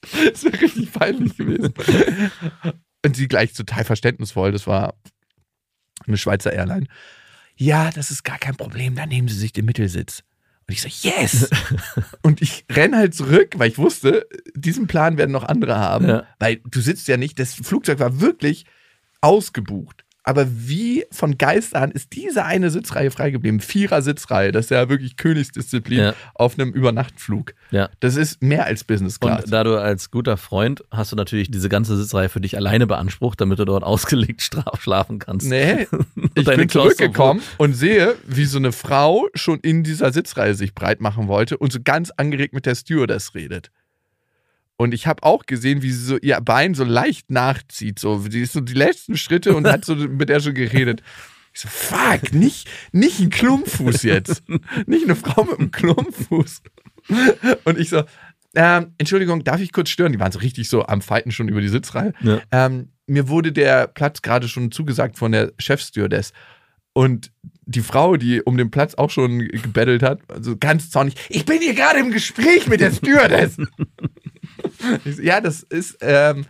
[0.01, 1.73] Das wäre richtig peinlich gewesen.
[3.05, 4.51] Und sie gleich total verständnisvoll.
[4.51, 4.95] Das war
[6.07, 6.87] eine Schweizer Airline.
[7.61, 8.95] Ja, das ist gar kein Problem.
[8.95, 10.23] Dann nehmen Sie sich den Mittelsitz.
[10.67, 11.47] Und ich so, yes!
[12.23, 14.25] Und ich renn halt zurück, weil ich wusste,
[14.55, 16.07] diesen Plan werden noch andere haben.
[16.07, 16.23] Ja.
[16.39, 18.65] Weil du sitzt ja nicht, das Flugzeug war wirklich
[19.21, 20.05] ausgebucht.
[20.23, 23.59] Aber wie von Geist an ist diese eine Sitzreihe freigeblieben?
[23.59, 26.13] Vierer Sitzreihe, das ist ja wirklich Königsdisziplin Ja.
[26.35, 27.53] auf einem Übernachtflug.
[27.71, 27.89] Ja.
[28.01, 29.45] Das ist mehr als Business Class.
[29.45, 32.85] Und da du als guter Freund hast du natürlich diese ganze Sitzreihe für dich alleine
[32.85, 35.47] beansprucht, damit du dort ausgelegt schlafen kannst.
[35.49, 35.87] Nee,
[36.35, 41.01] ich bin zurückgekommen und sehe, wie so eine Frau schon in dieser Sitzreihe sich breit
[41.01, 43.71] machen wollte und so ganz angeregt mit der Stewardess redet.
[44.81, 47.99] Und ich habe auch gesehen, wie sie so ihr Bein so leicht nachzieht.
[47.99, 51.03] So, sie ist so die letzten Schritte und hat so mit der schon geredet.
[51.53, 54.41] Ich so, fuck, nicht, nicht ein Klumpfuß jetzt.
[54.87, 56.63] Nicht eine Frau mit einem Klumpfuß.
[57.63, 58.01] Und ich so,
[58.55, 60.13] ähm, Entschuldigung, darf ich kurz stören?
[60.13, 62.13] Die waren so richtig so am Fighten schon über die Sitzreihe.
[62.21, 62.41] Ja.
[62.51, 66.33] Ähm, mir wurde der Platz gerade schon zugesagt von der Chefstewardess.
[66.93, 67.31] Und
[67.65, 71.59] die Frau, die um den Platz auch schon gebettelt hat, also ganz zornig, ich bin
[71.59, 73.57] hier gerade im Gespräch mit der Stewardess.
[75.21, 76.45] Ja, das ist ähm,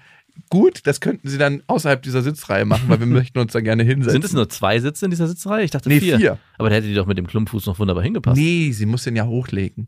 [0.50, 3.84] gut, das könnten sie dann außerhalb dieser Sitzreihe machen, weil wir möchten uns da gerne
[3.84, 4.14] hinsetzen.
[4.14, 5.64] Sind es nur zwei Sitze in dieser Sitzreihe?
[5.64, 6.18] Ich dachte Nee, vier.
[6.18, 6.38] vier.
[6.58, 8.38] Aber da hätte die doch mit dem Klumpfuß noch wunderbar hingepasst.
[8.40, 9.88] Nee, sie muss den ja hochlegen.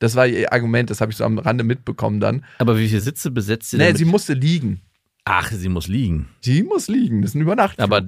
[0.00, 2.44] Das war ihr Argument, das habe ich so am Rande mitbekommen dann.
[2.58, 4.80] Aber wie viele Sitze besetzt sie Nee, sie musste liegen.
[5.24, 6.28] Ach, sie muss liegen.
[6.42, 7.84] Sie muss liegen, das ist ein Übernachtflug.
[7.84, 8.04] Aber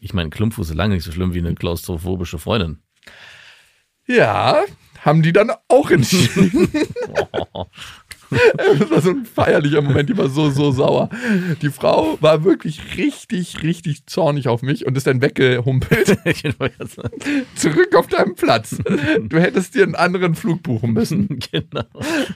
[0.00, 2.78] ich meine, Klumpfuß ist lange nicht so schlimm wie eine klaustrophobische Freundin.
[4.06, 4.64] ja,
[5.04, 6.68] haben die dann auch entschieden.
[8.78, 11.08] Das war so ein feierlicher Moment, die war so, so sauer.
[11.62, 16.18] Die Frau war wirklich richtig, richtig zornig auf mich und ist dann weggehumpelt.
[17.54, 18.76] Zurück auf deinen Platz.
[19.22, 21.38] Du hättest dir einen anderen Flug buchen müssen.
[21.52, 21.84] genau.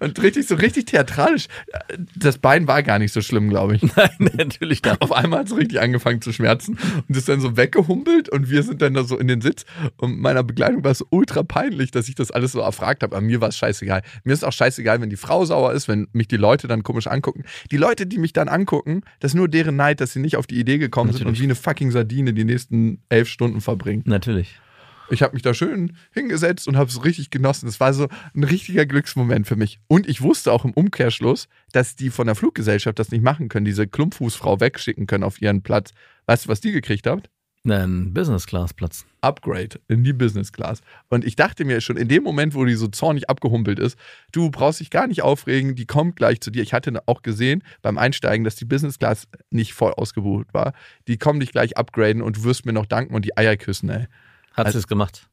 [0.00, 1.48] Und richtig, so richtig theatralisch.
[2.16, 3.83] Das Bein war gar nicht so schlimm, glaube ich.
[3.96, 4.96] Nein, natürlich da.
[5.00, 6.78] Auf einmal hat es richtig angefangen zu schmerzen
[7.09, 9.64] und ist dann so weggehumpelt und wir sind dann da so in den Sitz
[9.96, 13.16] und meiner Begleitung war es ultra peinlich, dass ich das alles so erfragt habe.
[13.16, 14.02] Aber mir war es scheißegal.
[14.24, 17.07] Mir ist auch scheißegal, wenn die Frau sauer ist, wenn mich die Leute dann komisch
[17.07, 17.45] angucken.
[17.71, 20.47] Die Leute, die mich dann angucken, das ist nur deren Neid, dass sie nicht auf
[20.47, 21.38] die Idee gekommen sind Natürlich.
[21.38, 24.03] und wie eine fucking Sardine die nächsten elf Stunden verbringen.
[24.07, 24.59] Natürlich.
[25.11, 27.68] Ich habe mich da schön hingesetzt und habe es richtig genossen.
[27.68, 29.79] Es war so ein richtiger Glücksmoment für mich.
[29.87, 33.66] Und ich wusste auch im Umkehrschluss, dass die von der Fluggesellschaft das nicht machen können,
[33.66, 35.92] diese Klumpfußfrau wegschicken können auf ihren Platz.
[36.27, 37.29] Weißt du, was die gekriegt hat?
[37.64, 39.07] Ein Business-Class-Platz.
[39.20, 40.81] Upgrade in die Business Class.
[41.11, 43.96] Und ich dachte mir schon in dem Moment, wo die so zornig abgehumpelt ist,
[44.33, 46.62] du brauchst dich gar nicht aufregen, die kommt gleich zu dir.
[46.64, 50.72] Ich hatte auch gesehen beim Einsteigen, dass die Business Class nicht voll ausgebucht war.
[51.07, 53.90] Die kommen dich gleich upgraden und du wirst mir noch danken und die Eier küssen,
[53.90, 54.07] ey.
[54.55, 55.29] Hat Also- sie es gemacht?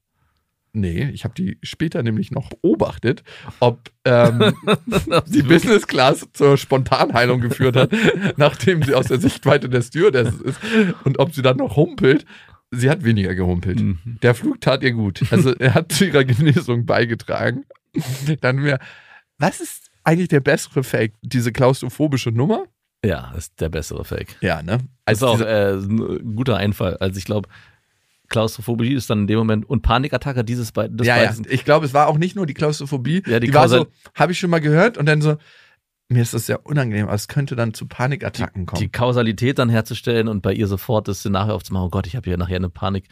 [0.73, 3.23] Nee, ich habe die später nämlich noch beobachtet,
[3.59, 4.53] ob ähm,
[5.27, 7.91] die Business Class zur Spontanheilung geführt hat,
[8.37, 10.59] nachdem sie aus der Sichtweite der Stewardess ist
[11.03, 12.25] und ob sie dann noch humpelt.
[12.71, 13.79] sie hat weniger gehumpelt.
[13.79, 14.19] Mhm.
[14.21, 15.23] Der Flug tat ihr gut.
[15.31, 17.65] Also er hat zu ihrer Genesung beigetragen.
[18.41, 18.77] Dann mir,
[19.39, 21.13] was ist eigentlich der bessere Fake?
[21.21, 22.65] Diese klaustrophobische Nummer?
[23.03, 24.35] Ja, ist der bessere Fake.
[24.41, 24.79] Ja, ne?
[25.05, 26.97] Das ist Also auch äh, ein guter Einfall.
[26.97, 27.49] Also ich glaube,
[28.29, 31.33] Klaustrophobie ist dann in dem Moment und Panikattacke dieses bei das ja, ja.
[31.49, 33.23] Ich glaube, es war auch nicht nur die Klaustrophobie.
[33.25, 35.37] Ja, die die war so, habe ich schon mal gehört und dann so,
[36.11, 38.81] mir ist das sehr unangenehm, aber es könnte dann zu Panikattacken kommen.
[38.81, 42.27] die Kausalität dann herzustellen und bei ihr sofort das Szenario aufzumachen, oh Gott, ich habe
[42.27, 43.05] hier nachher eine Panik,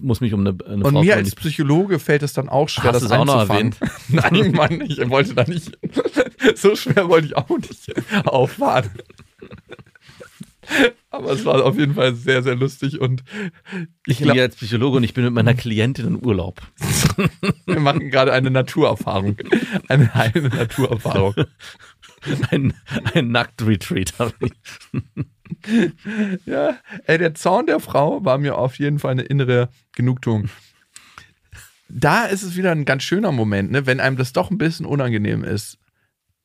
[0.00, 2.92] muss mich um eine, eine und Frau mir als Psychologe fällt es dann auch schwer,
[2.92, 3.74] Hast das auch noch einzufangen.
[4.08, 5.76] Nein, Mann, ich wollte da nicht.
[6.54, 7.92] So schwer wollte ich auch nicht
[8.26, 8.90] auffahren.
[11.10, 13.22] Aber es war auf jeden Fall sehr, sehr lustig und
[14.06, 16.60] ich ich bin als Psychologe und ich bin mit meiner Klientin in Urlaub.
[17.66, 19.36] wir machen gerade eine Naturerfahrung.
[19.88, 21.34] Eine heile Naturerfahrung.
[22.50, 22.74] Ein,
[23.14, 24.18] ein Nackt-Retreat.
[24.18, 24.52] habe ich.
[26.44, 30.48] Ja, ey, der Zorn der Frau war mir auf jeden Fall eine innere Genugtuung.
[31.88, 34.86] Da ist es wieder ein ganz schöner Moment, ne, wenn einem das doch ein bisschen
[34.86, 35.78] unangenehm ist,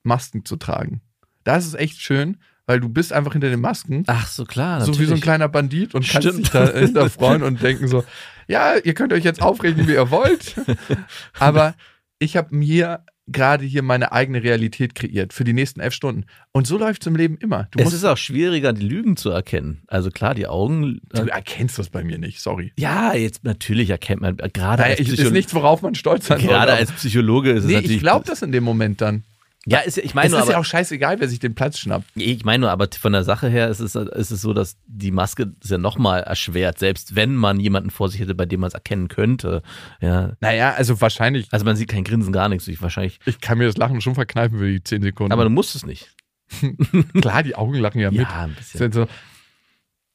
[0.03, 1.01] Masken zu tragen.
[1.43, 4.81] Da ist es echt schön, weil du bist einfach hinter den Masken, Ach so, klar.
[4.81, 5.21] so wie so ein natürlich.
[5.23, 6.39] kleiner Bandit und kannst Stimmt.
[6.45, 8.03] dich da hinterfreuen und denken so,
[8.47, 10.55] ja, ihr könnt euch jetzt aufregen, wie ihr wollt,
[11.39, 11.75] aber
[12.19, 16.25] ich habe mir gerade hier meine eigene Realität kreiert für die nächsten elf Stunden.
[16.51, 17.67] Und so läuft es im Leben immer.
[17.71, 19.83] Du, Es ist auch schwieriger, die Lügen zu erkennen.
[19.87, 20.99] Also klar, die Augen.
[21.13, 22.73] du erkennst das bei mir nicht, sorry.
[22.77, 26.39] ja, jetzt natürlich erkennt man, äh, gerade Naja, als, ist nichts, worauf man stolz sein
[26.39, 27.95] gerade aber- als Psychologe ist es Nee, natürlich.
[27.97, 29.23] ich glaube das in dem Moment dann.
[29.67, 32.05] Ja, ist, ich meine Es ist aber, ja auch scheißegal, wer sich den Platz schnappt.
[32.15, 35.11] ich meine nur, aber von der Sache her ist es, ist es so, dass die
[35.11, 38.69] Maske ist ja nochmal erschwert, selbst wenn man jemanden vor sich hätte, bei dem man
[38.69, 39.61] es erkennen könnte.
[40.01, 40.33] Ja.
[40.39, 42.67] Naja, also wahrscheinlich, Also man sieht kein Grinsen, gar nichts.
[42.67, 43.19] Ich wahrscheinlich.
[43.25, 45.31] ich kann mir das Lachen schon verkneifen für die zehn Sekunden.
[45.31, 46.15] Aber du musst es nicht.
[47.21, 48.21] klar, die Augen lachen ja mit.
[48.21, 48.91] Ja, ein bisschen.
[48.91, 49.07] So,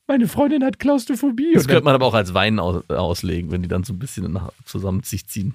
[0.08, 1.52] meine Freundin hat Klaustrophobie.
[1.54, 4.32] Das könnte man aber auch als Weinen aus, auslegen, wenn die dann so ein bisschen
[4.32, 5.54] nach, zusammen sich ziehen.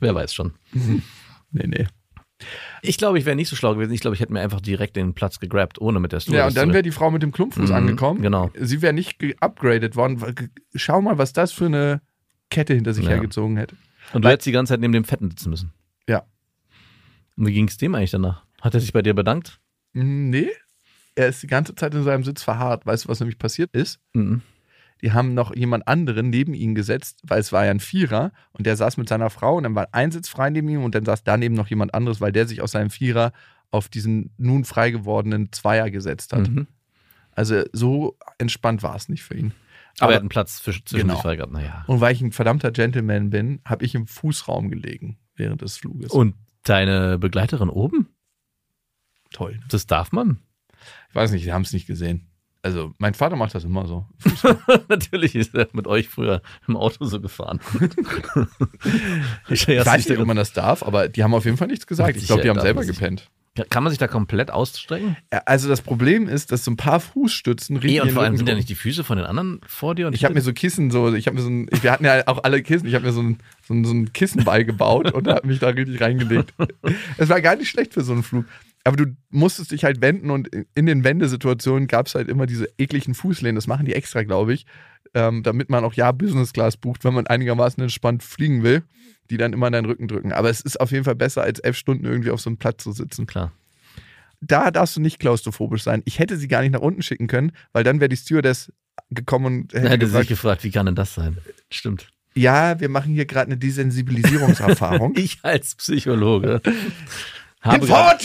[0.00, 0.54] Wer weiß schon.
[0.72, 1.86] nee, nee.
[2.82, 3.92] Ich glaube, ich wäre nicht so schlau gewesen.
[3.92, 6.62] Ich glaube, ich hätte mir einfach direkt den Platz gegrabt, ohne mit der Stewardess Ja,
[6.62, 8.22] und dann wäre die Frau mit dem Klumpfuß Mhm, angekommen.
[8.22, 8.50] genau.
[8.58, 10.22] Sie wäre nicht geupgradet worden.
[10.74, 12.02] Schau mal, was das für eine
[12.50, 13.10] Kette hinter sich Ja.
[13.12, 13.76] hergezogen hätte.
[14.12, 15.72] Und du hättest die ganze Zeit neben dem Fetten sitzen müssen.
[16.08, 16.24] Ja.
[17.36, 18.44] Und wie ging es dem eigentlich danach?
[18.60, 19.58] Hat er sich bei dir bedankt?
[19.94, 20.50] Mm, Nee,
[21.14, 22.84] er ist die ganze Zeit in seinem Sitz verharrt.
[22.86, 23.98] Weißt du, was nämlich passiert ist?
[24.14, 24.42] Mhm.
[25.02, 28.66] Die haben noch jemand anderen neben ihn gesetzt, weil es war ja ein Vierer und
[28.66, 31.04] der saß mit seiner Frau und dann war ein Sitz frei neben ihm und dann
[31.04, 33.32] saß daneben noch jemand anderes, weil der sich aus seinem Vierer
[33.70, 36.48] auf diesen nun frei gewordenen Zweier gesetzt hat.
[36.48, 36.66] Mhm.
[37.32, 39.52] Also so entspannt war es nicht für ihn.
[39.98, 41.20] Aber, er hat einen Platz für, zwischen Genau.
[41.20, 41.38] sich.
[41.50, 41.84] Naja.
[41.86, 46.12] Und weil ich ein verdammter Gentleman bin, habe ich im Fußraum gelegen während des Fluges.
[46.12, 48.08] Und deine Begleiterin oben?
[49.32, 49.58] toll.
[49.68, 50.38] Das darf man.
[51.08, 52.28] Ich weiß nicht, die haben es nicht gesehen.
[52.66, 54.06] Also mein Vater macht das immer so.
[54.88, 57.60] Natürlich ist er mit euch früher im Auto so gefahren.
[59.48, 61.86] ich Ich weiß nicht, ob man das darf, aber die haben auf jeden Fall nichts
[61.86, 62.16] gesagt.
[62.16, 63.30] Ich glaube, die haben selber gepennt.
[63.70, 65.16] Kann man sich da komplett ausstrecken?
[65.44, 68.48] Also das Problem ist, dass so ein paar Fußstützen Nee, richtig und vor allem sind
[68.48, 70.08] ja nicht die Füße von den anderen vor dir.
[70.08, 72.24] Und Ich habe mir so Kissen, so, ich habe mir so ein, wir hatten ja
[72.26, 75.28] auch alle Kissen, ich habe mir so ein, so ein, so ein Kissenball gebaut und
[75.28, 76.52] habe mich da richtig reingelegt.
[77.16, 78.44] Es war gar nicht schlecht für so einen Flug.
[78.86, 82.68] Aber du musstest dich halt wenden und in den Wendesituationen gab es halt immer diese
[82.78, 83.56] ekligen Fußlehnen.
[83.56, 84.64] Das machen die extra, glaube ich,
[85.12, 88.84] ähm, damit man auch ja Business Class bucht, wenn man einigermaßen entspannt fliegen will,
[89.28, 90.32] die dann immer in deinen Rücken drücken.
[90.32, 92.84] Aber es ist auf jeden Fall besser, als elf Stunden irgendwie auf so einem Platz
[92.84, 93.26] zu sitzen.
[93.26, 93.52] Klar.
[94.40, 96.02] Da darfst du nicht klaustrophobisch sein.
[96.04, 98.72] Ich hätte sie gar nicht nach unten schicken können, weil dann wäre die Stewardess
[99.10, 101.38] gekommen und hätte hätte gesagt, sich gefragt, wie kann denn das sein?
[101.72, 102.08] Stimmt.
[102.34, 105.14] ja, wir machen hier gerade eine Desensibilisierungserfahrung.
[105.16, 106.60] Ich als Psychologe
[107.66, 108.22] habe Hinfort!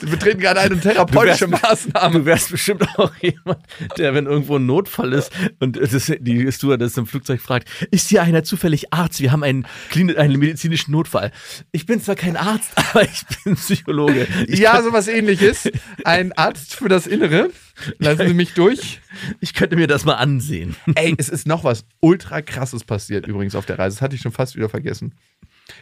[0.00, 2.18] Sie betreten gerade eine therapeutische Du wärst- Maßnahme.
[2.20, 3.58] Du wärst bestimmt auch jemand,
[3.96, 8.22] der, wenn irgendwo ein Notfall ist und das, die Stewardess im Flugzeug fragt, ist hier
[8.22, 9.20] einer zufällig Arzt?
[9.20, 11.30] Wir haben einen, Klini- einen medizinischen Notfall.
[11.72, 14.26] Ich bin zwar kein Arzt, aber ich bin Psychologe.
[14.46, 15.68] Ich, Ja, sowas ähnliches.
[16.04, 17.50] Ein Arzt für das Innere.
[17.98, 19.00] Lassen Sie mich durch.
[19.40, 20.74] ich könnte mir das mal ansehen.
[20.96, 23.96] Ey, es ist noch was ultra krasses passiert übrigens auf der Reise.
[23.96, 25.14] Das hatte ich schon fast wieder vergessen.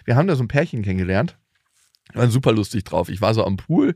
[0.04, 1.36] Wir haben da so ein Pärchen kennengelernt.
[2.14, 3.08] Waren super lustig drauf.
[3.08, 3.94] Ich war so am Pool.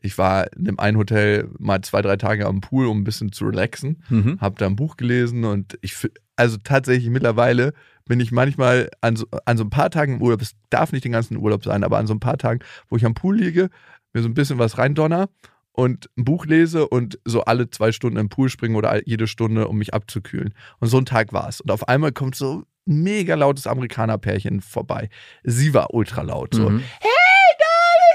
[0.00, 3.30] Ich war in dem einen Hotel mal zwei, drei Tage am Pool, um ein bisschen
[3.32, 4.02] zu relaxen.
[4.08, 4.38] Mhm.
[4.40, 5.94] Hab da ein Buch gelesen und ich,
[6.34, 7.72] also tatsächlich mittlerweile
[8.06, 11.04] bin ich manchmal an so, an so ein paar Tagen im Urlaub, es darf nicht
[11.04, 13.70] den ganzen Urlaub sein, aber an so ein paar Tagen, wo ich am Pool liege,
[14.12, 15.28] mir so ein bisschen was reindonner
[15.70, 19.68] und ein Buch lese und so alle zwei Stunden im Pool springe oder jede Stunde,
[19.68, 20.52] um mich abzukühlen.
[20.80, 21.60] Und so ein Tag war es.
[21.60, 25.08] Und auf einmal kommt so ein mega lautes Amerikanerpärchen vorbei.
[25.44, 26.54] Sie war ultra laut.
[26.54, 26.82] So, Mhm.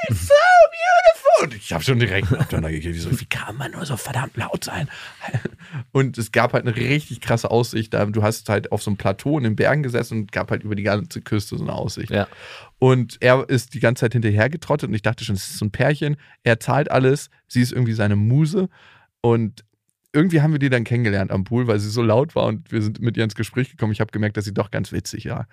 [0.09, 1.43] So beautiful.
[1.43, 3.95] Und ich habe schon direkt auf der Neugier, wie, so, wie kann man nur so
[3.97, 4.89] verdammt laut sein?
[5.91, 7.93] Und es gab halt eine richtig krasse Aussicht.
[7.93, 10.75] Du hast halt auf so einem Plateau in den Bergen gesessen und gab halt über
[10.75, 12.09] die ganze Küste so eine Aussicht.
[12.09, 12.27] Ja.
[12.79, 15.65] Und er ist die ganze Zeit hinterher getrottet und ich dachte schon, es ist so
[15.65, 16.17] ein Pärchen.
[16.43, 18.69] Er zahlt alles, sie ist irgendwie seine Muse
[19.21, 19.63] und
[20.13, 22.81] irgendwie haben wir die dann kennengelernt am Pool, weil sie so laut war und wir
[22.81, 23.91] sind mit ihr ins Gespräch gekommen.
[23.91, 25.47] Ich habe gemerkt, dass sie doch ganz witzig war.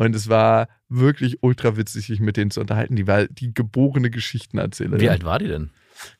[0.00, 2.96] Und es war wirklich ultra witzig, sich mit denen zu unterhalten.
[2.96, 4.98] Die war die geborene Geschichtenerzählerin.
[4.98, 5.72] Wie alt war die denn?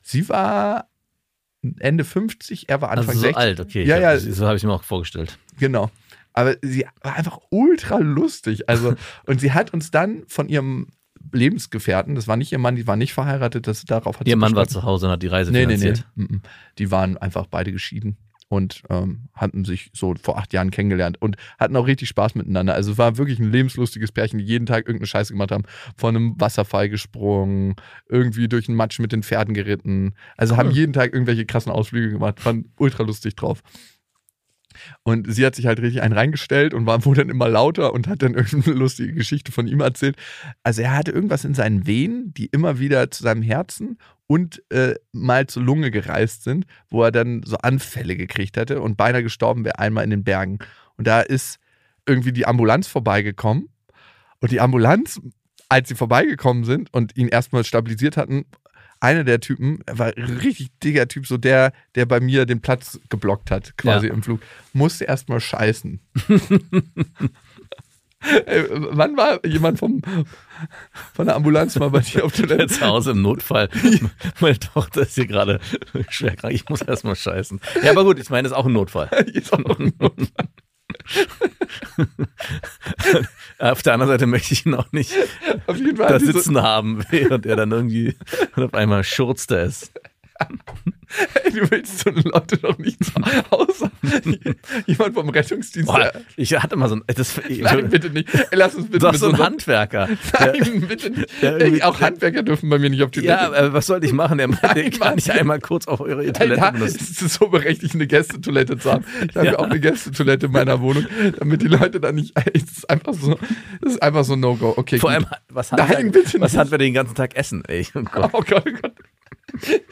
[0.03, 0.87] Sie war
[1.79, 3.37] Ende 50, er war Anfang also so 60.
[3.37, 3.83] alt, okay.
[3.83, 4.19] Ja, ja.
[4.19, 5.39] So habe ich mir auch vorgestellt.
[5.57, 5.89] Genau.
[6.31, 8.69] Aber sie war einfach ultra lustig.
[8.69, 8.93] Also,
[9.25, 10.89] und sie hat uns dann von ihrem
[11.31, 14.53] Lebensgefährten, das war nicht ihr Mann, die war nicht verheiratet, das darauf hat Ihr Mann
[14.53, 15.79] war zu Hause und hat die Reise Nee, nee, nee.
[15.79, 16.07] finanziert.
[16.13, 16.41] Mhm.
[16.77, 18.15] Die waren einfach beide geschieden
[18.51, 22.73] und ähm, hatten sich so vor acht Jahren kennengelernt und hatten auch richtig Spaß miteinander.
[22.73, 25.63] Also es war wirklich ein lebenslustiges Pärchen, die jeden Tag irgendeine Scheiße gemacht haben.
[25.95, 27.75] Von einem Wasserfall gesprungen,
[28.09, 30.15] irgendwie durch den Matsch mit den Pferden geritten.
[30.35, 33.63] Also haben jeden Tag irgendwelche krassen Ausflüge gemacht, waren ultra lustig drauf.
[35.03, 38.09] Und sie hat sich halt richtig einen reingestellt und war, wurde dann immer lauter und
[38.09, 40.17] hat dann irgendeine lustige Geschichte von ihm erzählt.
[40.63, 43.97] Also er hatte irgendwas in seinen Venen, die immer wieder zu seinem Herzen
[44.31, 48.95] und äh, mal zur Lunge gereist sind, wo er dann so Anfälle gekriegt hatte und
[48.95, 50.59] beinahe gestorben wäre, einmal in den Bergen.
[50.95, 51.59] Und da ist
[52.05, 53.67] irgendwie die Ambulanz vorbeigekommen
[54.39, 55.19] und die Ambulanz,
[55.67, 58.45] als sie vorbeigekommen sind und ihn erstmal stabilisiert hatten,
[59.01, 62.61] einer der Typen, er war ein richtig dicker Typ, so der, der bei mir den
[62.61, 64.13] Platz geblockt hat, quasi Ja.
[64.13, 64.39] im Flug,
[64.71, 65.99] musste erstmal scheißen.
[68.45, 70.01] Ey, wann war jemand vom,
[71.13, 72.67] von der Ambulanz mal bei dir auf Toilette?
[72.67, 73.69] Zu Hause im Notfall.
[74.39, 75.59] Meine Tochter ist hier gerade
[76.09, 76.53] schwer krank.
[76.53, 77.59] Ich muss erstmal scheißen.
[77.83, 79.07] Ja, aber gut, ich meine, das ist auch ein Notfall.
[79.33, 80.27] Ist auch ein Notfall.
[83.59, 85.13] Auf der anderen Seite möchte ich ihn auch nicht
[85.67, 86.09] Auf jeden Fall.
[86.09, 88.15] da die so- sitzen haben, während er dann irgendwie
[88.55, 89.91] auf einmal schurzt er es.
[91.43, 93.11] Ey, du willst so eine Leute doch nicht zu
[93.51, 93.91] Hause.
[94.85, 95.87] Jemand vom Rettungsdienst.
[95.87, 97.03] Boah, ich hatte mal so ein.
[97.07, 98.29] Das, Nein, bitte nicht.
[98.51, 100.09] Lass uns bitte du hast so einen einer- Handwerker.
[100.39, 101.29] Nein, bitte nicht.
[101.43, 104.37] Ey, auch Handwerker dürfen bei mir nicht auf die ja, äh, was sollte ich machen?
[104.37, 105.15] Der Nein, ich kann Mann.
[105.15, 106.97] nicht einmal kurz auf eure Toilette da benutzen.
[106.99, 109.05] ist es so berechtigt, eine Gästetoilette zu haben.
[109.29, 109.51] Ich habe ja.
[109.53, 109.59] Ja.
[109.59, 111.05] auch eine Gästetoilette in meiner Wohnung,
[111.39, 112.35] damit die Leute da nicht.
[112.35, 112.45] Das
[112.77, 113.37] ist einfach so,
[113.81, 114.73] das ist einfach so ein No-Go.
[114.77, 115.15] Okay, Vor gut.
[115.17, 117.63] allem, was Nein, hat, bitte was wir den ganzen Tag essen?
[117.67, 118.29] Ey, oh Gott.
[118.33, 118.93] Oh Gott, oh Gott.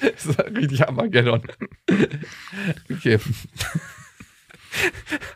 [0.02, 1.42] Das ist richtig Armageddon.
[2.92, 3.20] Okay.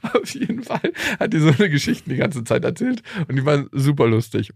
[0.02, 3.70] Auf jeden Fall hat die so eine Geschichte die ganze Zeit erzählt und die waren
[3.72, 4.52] super lustig.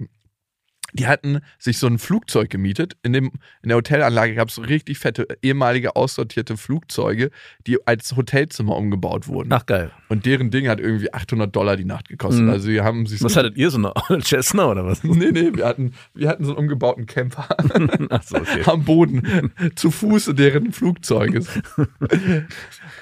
[0.98, 2.98] Die hatten sich so ein Flugzeug gemietet.
[3.04, 3.32] In, dem,
[3.62, 7.30] in der Hotelanlage gab es so richtig fette, ehemalige aussortierte Flugzeuge,
[7.66, 9.52] die als Hotelzimmer umgebaut wurden.
[9.54, 9.92] Ach, geil.
[10.10, 12.44] Und deren Ding hat irgendwie 800 Dollar die Nacht gekostet.
[12.44, 12.50] Mhm.
[12.50, 13.40] Also, haben sich Was so.
[13.40, 15.04] hattet ihr, so eine Cessna oder was?
[15.18, 17.48] Nee, nee, wir hatten, wir hatten so einen umgebauten Camper.
[18.12, 18.62] Achso, okay.
[18.66, 21.48] am Boden zu Fuße deren Flugzeuges.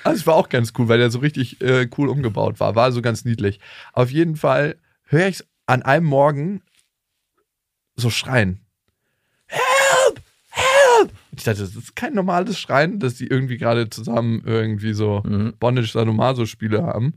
[0.03, 2.75] Also es war auch ganz cool, weil der so richtig äh, cool umgebaut war.
[2.75, 3.59] War so ganz niedlich.
[3.91, 6.61] Auf jeden Fall höre ich an einem Morgen
[7.95, 8.59] so schreien.
[9.47, 10.21] Help!
[10.49, 11.11] Help!
[11.31, 15.21] Und ich dachte, das ist kein normales Schreien, dass die irgendwie gerade zusammen irgendwie so
[15.25, 15.53] Mhm.
[15.59, 17.13] Bondage Sadomaso Spiele haben.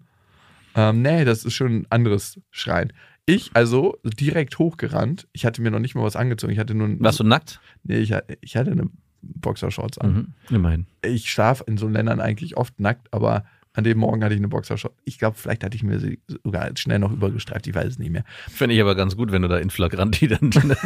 [0.74, 2.92] Ähm, nee, das ist schon ein anderes Schreien.
[3.26, 5.28] Ich also direkt hochgerannt.
[5.32, 6.52] Ich hatte mir noch nicht mal was angezogen.
[6.52, 7.60] Ich hatte nur ein, Warst du nackt?
[7.84, 8.88] Nee, ich, hatte- ich hatte eine
[9.22, 10.34] Boxershorts an.
[10.48, 10.54] Mhm.
[10.56, 10.86] Immerhin.
[11.04, 14.48] Ich schlafe in so Ländern eigentlich oft nackt, aber an dem Morgen hatte ich eine
[14.48, 14.96] Boxershorts.
[15.04, 18.11] Ich glaube, vielleicht hatte ich mir sie sogar schnell noch übergestreift, ich weiß es nicht
[18.11, 18.24] mehr.
[18.48, 20.50] Finde ich aber ganz gut, wenn du da in Flagranti dann.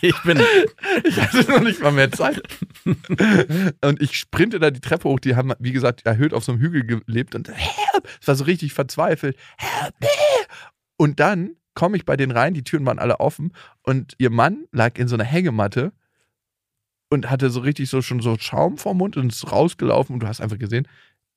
[0.00, 0.40] ich bin.
[1.04, 2.40] Ich hatte noch nicht mal mehr Zeit.
[2.84, 5.20] und ich sprinte da die Treppe hoch.
[5.20, 8.08] Die haben, wie gesagt, erhöht auf so einem Hügel gelebt und help!
[8.20, 9.36] Es war so richtig verzweifelt.
[9.58, 10.08] Help me!
[10.96, 14.66] Und dann komme ich bei denen rein, die Türen waren alle offen und ihr Mann
[14.72, 15.92] lag in so einer Hängematte
[17.10, 20.26] und hatte so richtig so schon so Schaum vorm Mund und ist rausgelaufen und du
[20.26, 20.88] hast einfach gesehen,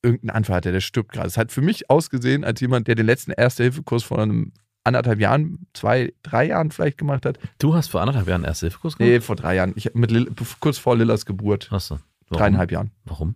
[0.01, 1.27] irgendein Anfall hat er, der stirbt gerade.
[1.27, 5.67] Es hat für mich ausgesehen, als jemand, der den letzten Erste-Hilfe-Kurs vor einem anderthalb Jahren,
[5.73, 7.37] zwei, drei Jahren vielleicht gemacht hat.
[7.59, 9.11] Du hast vor anderthalb Jahren Erste-Hilfe-Kurs gemacht?
[9.11, 9.73] Nee, vor drei Jahren.
[9.75, 11.71] Ich, mit Lil, kurz vor Lillas Geburt.
[11.71, 11.99] Achso.
[12.29, 12.91] Dreieinhalb Jahren.
[13.05, 13.35] Warum?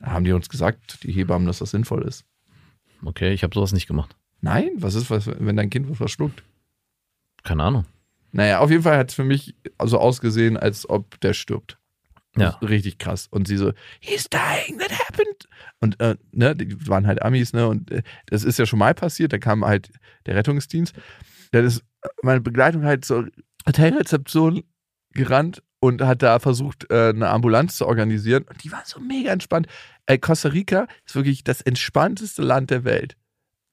[0.00, 2.24] Da haben die uns gesagt, die Hebammen, dass das sinnvoll ist.
[3.04, 4.16] Okay, ich habe sowas nicht gemacht.
[4.40, 6.44] Nein, was ist, was, wenn dein Kind was verschluckt?
[7.42, 7.84] Keine Ahnung.
[8.30, 11.77] Naja, auf jeden Fall hat es für mich so ausgesehen, als ob der stirbt.
[12.40, 12.50] Ja.
[12.62, 13.26] Richtig krass.
[13.30, 15.48] Und sie so, he's dying, that happened.
[15.80, 17.68] Und äh, ne, die waren halt Amis, ne?
[17.68, 19.32] Und äh, das ist ja schon mal passiert.
[19.32, 19.90] Da kam halt
[20.26, 20.94] der Rettungsdienst.
[21.52, 21.82] Dann ist
[22.22, 23.28] meine Begleitung halt zur
[23.66, 24.64] Hotelrezeption
[25.12, 28.44] gerannt und hat da versucht, äh, eine Ambulanz zu organisieren.
[28.48, 29.66] Und die war so mega entspannt.
[30.06, 33.16] Ey, Costa Rica ist wirklich das entspannteste Land der Welt.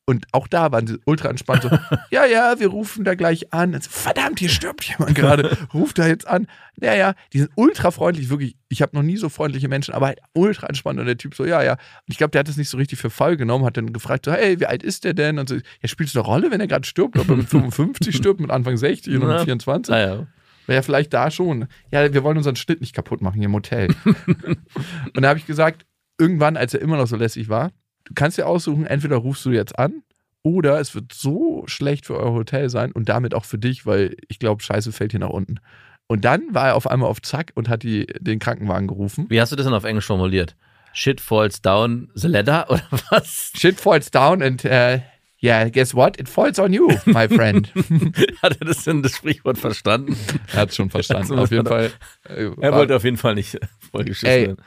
[0.07, 1.63] Und auch da waren sie ultra entspannt.
[1.63, 1.69] So,
[2.11, 3.73] ja, ja, wir rufen da gleich an.
[3.73, 5.57] So, Verdammt, hier stirbt jemand gerade.
[5.73, 6.45] Ruft da jetzt an.
[6.79, 8.29] Ja, ja, die sind ultra freundlich.
[8.29, 10.99] Wirklich, ich habe noch nie so freundliche Menschen, aber halt ultra entspannt.
[10.99, 11.73] Und der Typ so, ja, ja.
[11.73, 13.65] Und ich glaube, der hat das nicht so richtig für voll genommen.
[13.65, 15.39] Hat dann gefragt, so, hey, wie alt ist der denn?
[15.39, 17.17] Und so, ja, spielt es eine Rolle, wenn er gerade stirbt?
[17.17, 19.91] Ob er mit 55 stirbt, mit Anfang 60 oder mit 24?
[19.91, 20.27] Naja.
[20.67, 21.67] Wäre ja vielleicht da schon.
[21.91, 23.89] Ja, wir wollen unseren Schnitt nicht kaputt machen hier im Hotel.
[24.05, 25.85] und da habe ich gesagt,
[26.19, 27.71] irgendwann, als er immer noch so lässig war,
[28.05, 30.03] du kannst dir aussuchen, entweder rufst du jetzt an
[30.43, 34.15] oder es wird so schlecht für euer Hotel sein und damit auch für dich, weil
[34.27, 35.59] ich glaube, Scheiße fällt hier nach unten.
[36.07, 39.25] Und dann war er auf einmal auf Zack und hat die, den Krankenwagen gerufen.
[39.29, 40.55] Wie hast du das denn auf Englisch formuliert?
[40.93, 43.51] Shit falls down the ladder oder was?
[43.57, 44.99] Shit falls down and uh,
[45.41, 46.19] yeah, guess what?
[46.19, 47.73] It falls on you, my friend.
[48.43, 50.15] Hat er das denn das Sprichwort verstanden?
[50.53, 51.33] er hat es schon verstanden.
[51.39, 51.91] Auf jeden Fall.
[52.23, 53.57] Er äh, war- wollte auf jeden Fall nicht
[53.91, 54.57] vollgeschissen werden.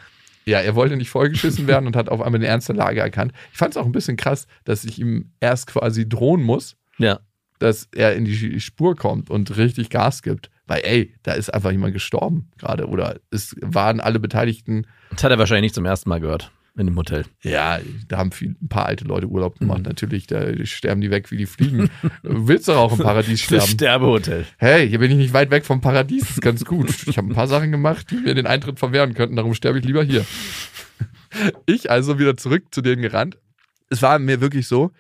[0.48, 3.32] Ja, er wollte nicht vollgeschissen werden und hat auf einmal den Ernst der Lage erkannt.
[3.52, 7.20] Ich fand es auch ein bisschen krass, dass ich ihm erst quasi drohen muss, Ja.
[7.58, 10.50] dass er in die Spur kommt und richtig Gas gibt.
[10.66, 12.86] Weil, ey, da ist einfach jemand gestorben gerade.
[12.88, 16.86] Oder es waren alle Beteiligten, Das hat er wahrscheinlich nicht zum ersten Mal gehört in
[16.86, 17.24] dem Hotel.
[17.42, 19.80] ja, da haben viel, ein paar alte Leute Urlaub gemacht.
[19.80, 19.84] Mhm.
[19.86, 21.90] Natürlich, da sterben die weg wie die Fliegen.
[22.22, 23.72] Du willst doch auch im Paradies Das sterben.
[23.72, 24.46] Sterbehotel.
[24.56, 26.88] Hey, hier bin ich nicht weit weg vom Paradies, das ist ganz gut.
[27.06, 29.84] Ich habe ein paar Sachen gemacht, die mir den Eintritt verwehren könnten, darum sterbe ich
[29.84, 30.24] lieber hier.
[31.66, 33.38] Ich also wieder zurück zu denen gerannt.
[33.90, 34.92] Es war mir wirklich so,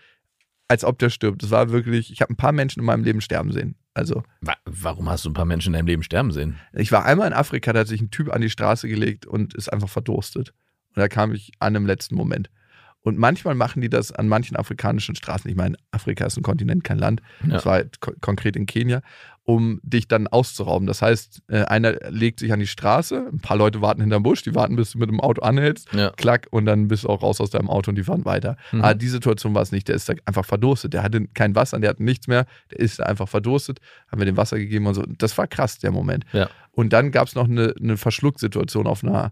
[0.68, 1.42] als ob der stirbt.
[1.42, 3.76] Es war wirklich, ich habe ein paar Menschen in meinem Leben sterben sehen.
[3.94, 6.58] Also, Wa warum hast du ein paar Menschen in deinem Leben sterben sehen?
[6.74, 9.54] ich war einmal in Afrika, da hat sich ein Typ an die Straße gelegt und
[9.54, 10.52] ist einfach verdurstet.
[10.98, 12.50] Und da kam ich an im letzten Moment.
[13.02, 15.48] Und manchmal machen die das an manchen afrikanischen Straßen.
[15.48, 17.22] Ich meine, Afrika ist ein Kontinent, kein Land.
[17.44, 17.50] Ja.
[17.54, 19.00] Das war halt ko konkret in Kenia,
[19.44, 20.88] um dich dann auszurauben.
[20.88, 24.42] Das heißt, äh, einer legt sich an die Straße, ein paar Leute warten hinterm Busch,
[24.42, 26.10] die warten, bis du mit dem Auto anhältst, Ja.
[26.16, 28.56] klack, und dann bist du auch raus aus deinem Auto und die fahren weiter.
[28.72, 28.80] Mhm.
[28.82, 29.86] Aber die Situation war es nicht.
[29.86, 30.92] Der ist da einfach verdurstet.
[30.92, 32.46] Der hatte kein Wasser, der hatte nichts mehr.
[32.72, 33.78] Der ist da einfach verdurstet.
[34.10, 35.04] Haben wir dem Wasser gegeben und so.
[35.06, 36.24] Das war krass, der Moment.
[36.32, 36.50] Ja.
[36.72, 39.30] Und dann gab es noch eine, eine Verschlucksituation auf einer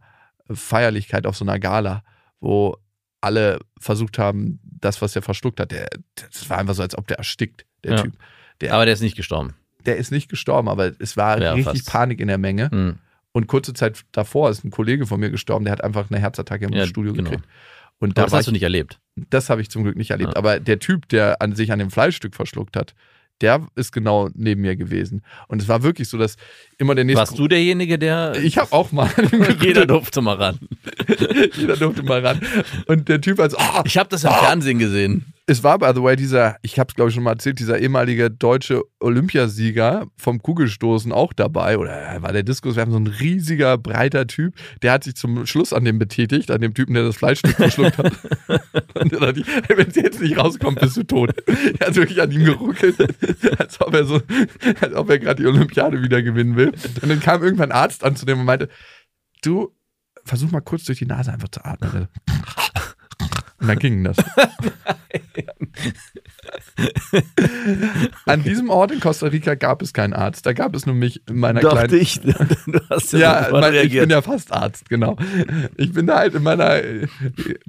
[0.55, 2.03] Feierlichkeit, auf so einer Gala,
[2.41, 2.77] wo
[3.21, 7.07] alle versucht haben, das, was der verschluckt hat, der, das war einfach so, als ob
[7.09, 8.03] der erstickt, der Ja.
[8.03, 8.13] Typ.
[8.61, 9.55] Der, Aber der ist nicht gestorben.
[9.85, 11.91] der ist nicht gestorben, aber es war Ja, richtig fast.
[11.91, 12.71] Panik in der Menge.
[12.71, 12.99] Hm.
[13.33, 16.65] Und kurze Zeit davor ist ein Kollege von mir gestorben, der hat einfach eine Herzattacke
[16.67, 17.31] im Ja, Studio genau.
[17.31, 17.49] gekriegt.
[17.99, 18.99] Und Aber da das hast du ich, nicht erlebt.
[19.17, 20.37] das habe ich zum Glück nicht erlebt.
[20.37, 22.95] Aber der Typ, der an sich an dem Fleischstück verschluckt hat,
[23.41, 25.23] der ist genau neben mir gewesen.
[25.49, 26.37] Und es war wirklich so, dass
[26.79, 27.21] immer der nächste.
[27.21, 28.35] Warst du derjenige, der.
[28.43, 29.11] Ich habe auch mal.
[29.61, 30.59] Jeder durfte mal ran.
[31.57, 32.41] Jeder durfte mal ran.
[32.87, 35.35] Und der Typ also, ah, Ich habe das im Fernsehen gesehen.
[35.49, 37.79] Es war by the way dieser, ich habe es glaube ich schon mal erzählt, dieser
[37.79, 43.79] ehemalige deutsche Olympiasieger vom Kugelstoßen auch dabei oder er war der Diskuswerfer so ein riesiger
[43.79, 47.17] breiter Typ, der hat sich zum Schluss an dem betätigt, an dem Typen, der das
[47.17, 48.13] Fleischstück verschluckt hat.
[48.95, 51.35] Und dann hat die, hey, wenn sie jetzt nicht rauskommt, bist du tot.
[51.79, 52.97] Er hat wirklich an ihm geruckelt,
[53.59, 54.21] als ob er so,
[54.81, 56.73] als ob er gerade die Olympiade wieder gewinnen will.
[57.03, 58.69] Und dann kam irgendwann ein Arzt an zu dem und meinte,
[59.43, 59.73] du
[60.25, 62.09] versuch mal kurz durch die Nase einfach zu atmen.
[63.61, 64.17] Und dann ging das.
[68.27, 70.45] An diesem Ort in Costa Rica gab es keinen Arzt.
[70.47, 72.03] Da gab es nur mich in meiner Dachte kleinen.
[72.03, 72.21] ich.
[72.67, 75.17] Du hast ja, Ja, mein, ich bin ja fast Arzt, genau.
[75.77, 77.07] Ich bin da halt in meiner äh,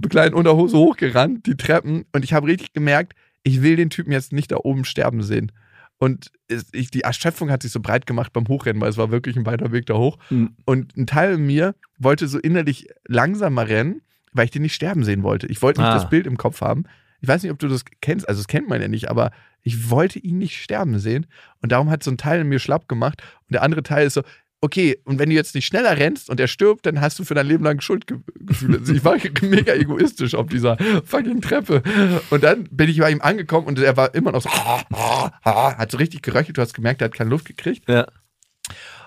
[0.10, 4.34] kleinen Unterhose hochgerannt, die Treppen, und ich habe richtig gemerkt, ich will den Typen jetzt
[4.34, 5.52] nicht da oben sterben sehen.
[6.00, 6.32] Und
[6.74, 9.46] ich, die Erschöpfung hat sich so breit gemacht beim Hochrennen, weil es war wirklich ein
[9.46, 10.18] weiter Weg da hoch.
[10.28, 10.52] Hm.
[10.66, 14.02] Und ein Teil mir wollte so innerlich langsamer rennen,
[14.38, 15.48] weil ich den nicht sterben sehen wollte.
[15.48, 15.96] Ich wollte nicht Ah.
[15.96, 16.84] das Bild im Kopf haben.
[17.20, 19.32] Ich weiß nicht, ob du das kennst, also das kennt man ja nicht, aber
[19.64, 21.26] ich wollte ihn nicht sterben sehen.
[21.62, 23.22] Und darum hat so ein Teil in mir schlapp gemacht.
[23.48, 24.22] Und der andere Teil ist so,
[24.62, 27.34] okay, und wenn du jetzt nicht schneller rennst und er stirbt, dann hast du für
[27.34, 28.80] dein Leben lang Schuldgefühle.
[28.80, 31.82] Also ich war mega egoistisch auf dieser fucking Treppe.
[32.30, 34.50] Und dann bin ich bei ihm angekommen und er war immer noch so,
[35.44, 36.58] hat so richtig geröchelt.
[36.58, 37.90] Du hast gemerkt, er hat keine Luft gekriegt.
[37.90, 38.08] Ja.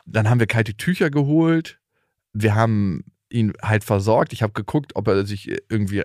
[0.06, 1.78] Dann haben wir kalte Tücher geholt.
[2.32, 4.32] Wir haben ihn halt versorgt.
[4.32, 6.02] Ich habe geguckt, ob er sich irgendwie,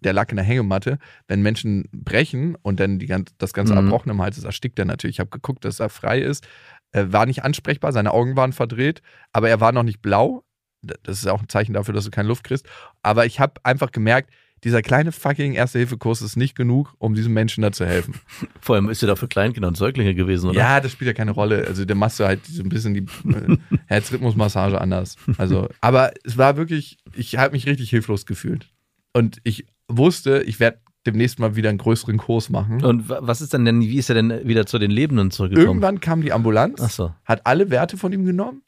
[0.00, 0.98] der lag in der Hängematte.
[1.26, 3.78] Wenn Menschen brechen und dann die, das Ganze Mhm.
[3.78, 5.16] erbrochen im Hals ist, erstickt er natürlich.
[5.16, 6.46] Ich habe geguckt, dass er frei ist.
[6.92, 10.44] Er war nicht ansprechbar, seine Augen waren verdreht, aber er war noch nicht blau.
[10.82, 12.66] Das ist auch ein Zeichen dafür, dass du keine Luft kriegst.
[13.02, 14.30] Aber ich habe einfach gemerkt,
[14.64, 18.14] dieser kleine fucking Erste-Hilfe-Kurs ist nicht genug, um diesem Menschen da zu helfen.
[18.60, 20.58] Vor allem ist er da für Kleinkinder und Säuglinge gewesen, oder?
[20.58, 21.66] Ja, das spielt ja keine Rolle.
[21.66, 25.16] Also der machst du halt so ein bisschen die äh, Herzrhythmusmassage anders.
[25.38, 28.72] Also, aber es war wirklich, ich habe mich richtig hilflos gefühlt.
[29.12, 32.82] Und ich wusste, ich werde demnächst mal wieder einen größeren Kurs machen.
[32.84, 35.68] Und wa- was ist denn denn, wie ist er denn wieder zu den Lebenden zurückgekommen?
[35.68, 37.14] Irgendwann kam die Ambulanz, so.
[37.24, 38.62] hat alle Werte von ihm genommen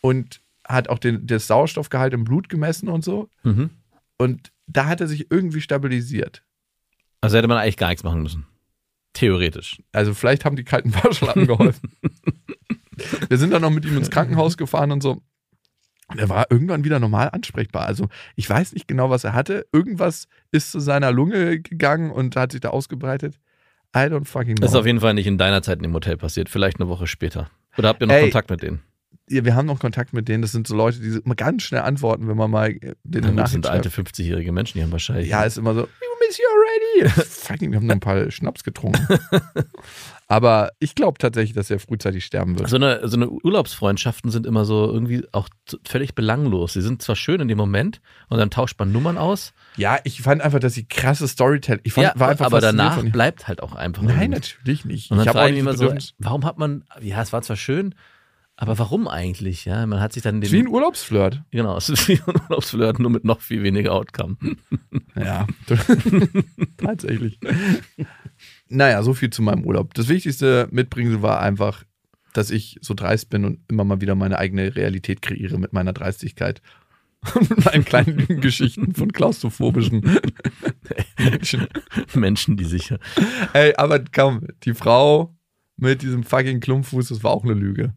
[0.00, 3.28] und hat auch den, das Sauerstoffgehalt im Blut gemessen und so.
[3.42, 3.70] Mhm.
[4.18, 6.42] Und da hat er sich irgendwie stabilisiert.
[7.20, 8.46] Also hätte man eigentlich gar nichts machen müssen.
[9.12, 9.82] Theoretisch.
[9.92, 11.90] Also vielleicht haben die kalten Waschlappen geholfen.
[13.28, 15.22] Wir sind dann noch mit ihm ins Krankenhaus gefahren und so.
[16.08, 17.86] Und er war irgendwann wieder normal ansprechbar.
[17.86, 19.66] Also ich weiß nicht genau, was er hatte.
[19.72, 23.38] Irgendwas ist zu seiner Lunge gegangen und hat sich da ausgebreitet.
[23.94, 24.62] I don't fucking know.
[24.62, 26.88] Das ist auf jeden Fall nicht in deiner Zeit in dem Hotel passiert, vielleicht eine
[26.88, 27.50] Woche später.
[27.76, 28.22] Oder habt ihr noch Ey.
[28.22, 28.82] Kontakt mit denen?
[29.28, 30.42] Ja, wir haben noch Kontakt mit denen.
[30.42, 33.50] Das sind so Leute, die immer ganz schnell antworten, wenn man mal Na gut, das
[33.50, 34.10] sind alte schreibt.
[34.10, 35.28] 50-jährige Menschen, die haben wahrscheinlich.
[35.28, 37.20] Ja, ist immer so, we miss you already.
[37.28, 39.04] Fucking, wir haben noch ein paar Schnaps getrunken.
[40.28, 42.68] Aber ich glaube tatsächlich, dass er frühzeitig sterben wird.
[42.68, 45.48] so eine, so eine Urlaubsfreundschaften sind immer so irgendwie auch
[45.84, 46.72] völlig belanglos.
[46.72, 49.52] Sie sind zwar schön in dem Moment und dann tauscht man Nummern aus.
[49.76, 51.80] Ja, ich fand einfach, dass sie krasse Storytelling.
[51.84, 54.02] Ich fand, Ja, war einfach aber danach bleibt halt auch einfach.
[54.02, 54.34] Nein, irgendwie.
[54.40, 55.10] natürlich nicht.
[55.12, 57.94] Und dann ich habe immer so, warum hat man, ja, es war zwar schön,
[58.58, 59.66] aber warum eigentlich?
[59.66, 60.50] Ja, man hat sich dann den.
[60.50, 61.42] Wie ein Urlaubsflirt.
[61.50, 64.36] Genau, es ist wie ein Urlaubsflirt, nur mit noch viel weniger Outcome.
[65.14, 65.46] Ja,
[66.78, 67.38] tatsächlich.
[68.68, 69.92] Naja, so viel zu meinem Urlaub.
[69.94, 71.84] Das wichtigste Mitbringsel war einfach,
[72.32, 75.92] dass ich so dreist bin und immer mal wieder meine eigene Realität kreiere mit meiner
[75.92, 76.62] Dreistigkeit.
[77.34, 80.20] Und meinen kleinen Geschichten von klaustrophobischen
[81.18, 81.66] Menschen.
[82.14, 82.94] Menschen, die sich.
[83.52, 85.34] Ey, aber komm, die Frau
[85.76, 87.94] mit diesem fucking Klumpfuß, das war auch eine Lüge.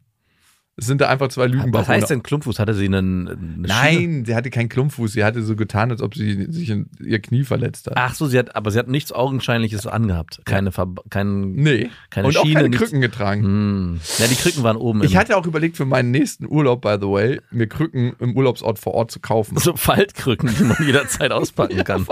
[0.76, 1.74] Es sind da einfach zwei Lügen.
[1.74, 2.58] Was heißt denn Klumpfuß?
[2.58, 3.28] Hatte sie einen.
[3.28, 3.68] Eine?
[3.68, 5.12] Nein, sie hatte keinen Klumpfuß.
[5.12, 7.94] Sie hatte so getan, als ob sie sich in ihr Knie verletzt hat.
[7.96, 10.40] Ach so, sie hat, aber sie hat nichts Augenscheinliches angehabt.
[10.46, 11.90] Keine, Ver kein, nee.
[12.08, 12.82] keine und auch Schiene, keine nichts.
[12.82, 13.42] Krücken getragen.
[13.42, 14.00] Hm.
[14.18, 15.04] Ja, die Krücken waren oben.
[15.04, 18.78] Ich hatte auch überlegt, für meinen nächsten Urlaub, by the way, mir Krücken im Urlaubsort
[18.78, 19.58] vor Ort zu kaufen.
[19.58, 22.06] so Faltkrücken, die man jederzeit auspacken kann.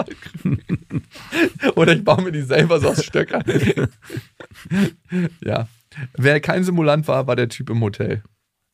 [1.74, 3.44] Oder ich baue mir die selber so aus Stöckern.
[5.42, 5.68] ja.
[6.16, 8.22] Wer kein Simulant war, war der Typ im Hotel.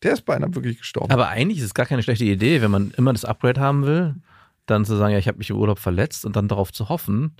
[0.04, 1.10] Der ist beinahe wirklich gestorben.
[1.10, 4.14] Aber eigentlich ist es gar keine schlechte Idee, wenn man immer das Upgrade haben will,
[4.66, 7.34] dann zu sagen, ja, ich habe mich im Urlaub verletzt und dann darauf zu hoffen,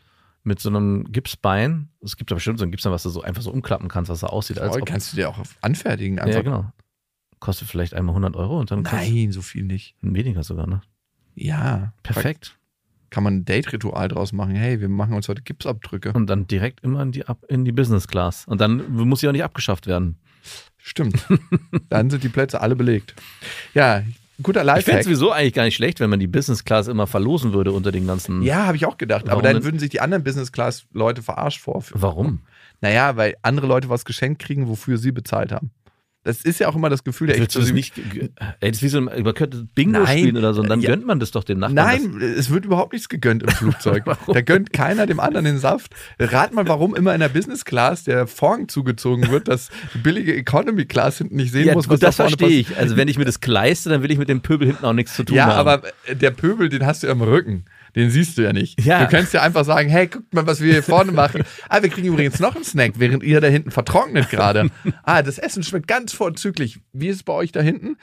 [0.45, 3.43] mit so einem Gipsbein, es gibt da bestimmt so ein Gipsbein, was du so einfach
[3.43, 6.19] so umklappen kannst, was so aussieht, als ob, kannst du dir auch anfertigen.
[6.19, 6.35] Einfach.
[6.35, 6.71] ja, genau.
[7.41, 9.97] Kostet vielleicht einmal 100 Euro und dann Nein, so viel nicht.
[10.01, 10.83] weniger sogar, ne?
[11.35, 11.93] Ja.
[12.03, 12.59] Perfekt.
[13.11, 14.55] Kann man ein Date-Ritual draus machen.
[14.55, 16.13] Hey, wir machen uns heute Gipsabdrücke.
[16.13, 18.47] Und dann direkt immer in die, in die Business Class.
[18.47, 20.19] Und dann muss sie auch nicht abgeschafft werden.
[20.87, 21.27] Stimmt.
[21.89, 23.15] Dann sind die Plätze alle belegt.
[23.73, 24.03] Ja,
[24.43, 25.01] guter Ich fände Lifehack.
[25.01, 27.91] es sowieso eigentlich gar nicht schlecht, wenn man die Business Class immer verlosen würde unter
[27.91, 28.43] den ganzen.
[28.43, 29.31] Ja, habe ich auch gedacht.
[29.31, 32.03] Aber dann würden sich die anderen Business-Class-Leute verarscht vorführen.
[32.03, 32.41] Warum?
[32.83, 35.71] Naja, weil andere Leute was geschenkt kriegen, wofür sie bezahlt haben.
[36.25, 38.13] Das ist ja auch immer das Gefühl der Exklusivität.
[38.15, 38.33] nicht?
[38.61, 40.19] Ey, das ist wie so ein, man könnte Bingo Nein.
[40.19, 40.91] spielen oder so und dann Ja.
[40.91, 41.75] gönnt man das doch dem Nachbarn.
[41.75, 44.05] Nein, es wird überhaupt nichts gegönnt im Flugzeug.
[44.27, 45.95] da gönnt keiner dem anderen den Saft.
[46.19, 50.35] Rat mal, warum immer in der Business Class der Vorhang zugezogen wird, dass die billige
[50.35, 52.77] Economy Class hinten nicht sehen Ja, muss, gut, da das verstehe ich.
[52.77, 55.15] Also wenn ich mir das leiste, dann will ich mit dem Pöbel hinten auch nichts
[55.15, 55.69] zu tun Ja, haben.
[55.69, 57.65] aber der Pöbel, den hast du ja im Rücken.
[57.97, 58.85] Den siehst du ja nicht.
[58.85, 59.05] Ja.
[59.05, 61.45] Du kannst ja einfach sagen, hey, guckt mal, was wir hier vorne machen.
[61.69, 64.71] Ah, wir kriegen übrigens noch einen Snack, während ihr da hinten vertrocknet gerade.
[65.03, 66.81] Ah, das Essen schmeckt ganz vorzüglich.
[66.93, 67.97] Wie ist es bei euch da hinten?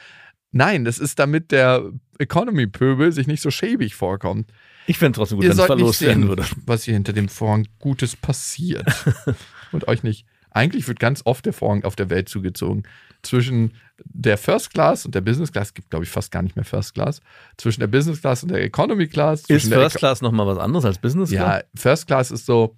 [0.51, 1.83] Nein, das ist damit der
[2.19, 4.51] Economy-Pöbel sich nicht so schäbig vorkommt.
[4.87, 6.45] ich fände trotzdem gut, ihr wenn es verlost werden würde.
[6.65, 8.85] was hier hinter dem Vorhang Gutes passiert.
[9.71, 10.25] Und euch nicht.
[10.51, 12.83] Eigentlich wird ganz oft der Vorhang auf der Welt zugezogen.
[13.23, 16.55] Zwischen der First Class und der Business Class, es gibt glaube ich fast gar nicht
[16.55, 17.21] mehr First Class,
[17.57, 19.43] zwischen der Business Class und der Economy Class.
[19.47, 21.61] Ist First Class nochmal was anderes als Business Class?
[21.61, 22.77] Ja, First Class ist so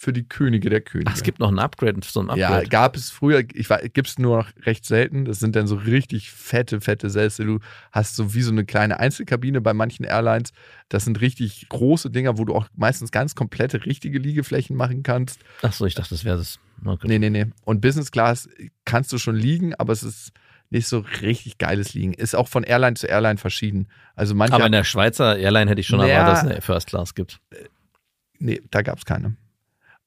[0.00, 1.10] für die Könige der Könige.
[1.10, 2.68] Ach, es gibt noch ein Upgrade, so ein ja, Upgrade.
[2.68, 5.24] gab es früher, ich weiß, gibt es nur noch recht selten.
[5.24, 7.46] Das sind dann so richtig fette, fette Sessel.
[7.46, 7.58] Du
[7.90, 10.52] hast so wie so eine kleine Einzelkabine bei manchen Airlines.
[10.88, 15.40] Das sind richtig große Dinger, wo du auch meistens ganz komplette richtige Liegeflächen machen kannst.
[15.62, 16.60] Achso, ich dachte, das wäre das.
[16.84, 17.08] Okay.
[17.08, 17.46] Nee, nee, nee.
[17.64, 18.48] Und Business Class
[18.88, 20.32] kannst du schon liegen, aber es ist
[20.70, 22.12] nicht so richtig geiles Liegen.
[22.14, 23.88] Ist auch von Airline zu Airline verschieden.
[24.16, 24.54] Also manche.
[24.54, 27.40] Aber in der Schweizer Airline hätte ich schon erwartet, dass es eine First Class gibt.
[28.38, 29.36] Nee, da gab es keine.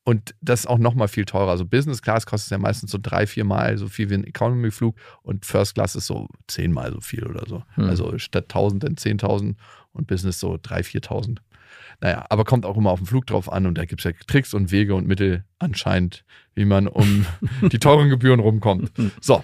[0.04, 1.52] Und das ist auch nochmal viel teurer.
[1.52, 4.96] Also Business Class kostet ja meistens so drei, vier Mal so viel wie ein Economy-Flug
[5.22, 7.64] und First Class ist so zehnmal so viel oder so.
[7.76, 7.86] Hm.
[7.86, 9.56] Also statt 1000 dann 10.000
[9.94, 11.38] und Business so 3.000, 4.000.
[12.00, 14.12] Naja, aber kommt auch immer auf den Flug drauf an und da gibt es ja
[14.28, 17.26] Tricks und Wege und Mittel anscheinend, wie man um
[17.72, 18.92] die teuren Gebühren rumkommt.
[19.20, 19.44] So.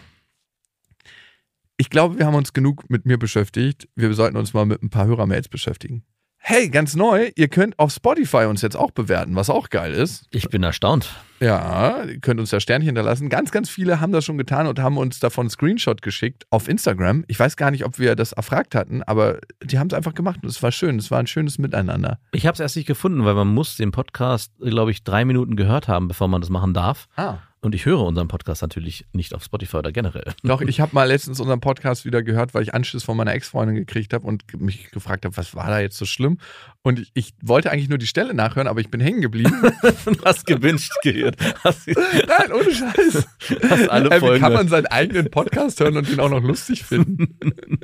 [1.78, 3.88] Ich glaube, wir haben uns genug mit mir beschäftigt.
[3.96, 6.04] Wir sollten uns mal mit ein paar Hörermails beschäftigen.
[6.50, 10.28] Hey, ganz neu, ihr könnt auf Spotify uns jetzt auch bewerten, was auch geil ist.
[10.32, 11.14] Ich bin erstaunt.
[11.42, 13.28] Ja, ihr könnt uns da Sternchen hinterlassen.
[13.28, 16.70] Ganz, ganz viele haben das schon getan und haben uns davon einen Screenshot geschickt auf
[16.70, 17.26] Instagram.
[17.28, 20.40] Ich weiß gar nicht, ob wir das erfragt hatten, aber die haben es einfach gemacht
[20.42, 20.98] und es war schön.
[20.98, 22.18] Es war ein schönes Miteinander.
[22.32, 25.58] Ich habe es erst nicht gefunden, weil man muss den Podcast, glaube ich, drei Minuten
[25.58, 27.10] gehört haben, bevor man das machen darf.
[27.18, 27.40] Ah.
[27.68, 30.34] Und ich höre unseren Podcast natürlich nicht auf Spotify oder generell.
[30.44, 33.76] Doch, ich habe mal letztens unseren Podcast wieder gehört, weil ich Anschluss von meiner Ex-Freundin
[33.76, 36.38] gekriegt habe und mich gefragt habe, was war da jetzt so schlimm?
[36.82, 39.52] Und ich, ich wollte eigentlich nur die Stelle nachhören, aber ich bin hängen geblieben.
[40.06, 41.36] Du hast gewünscht gehört.
[41.64, 43.28] Hast, Nein, ohne Scheiß.
[43.70, 44.42] hast alle Wie Folgen.
[44.42, 47.38] kann man seinen eigenen Podcast hören und den auch noch lustig finden?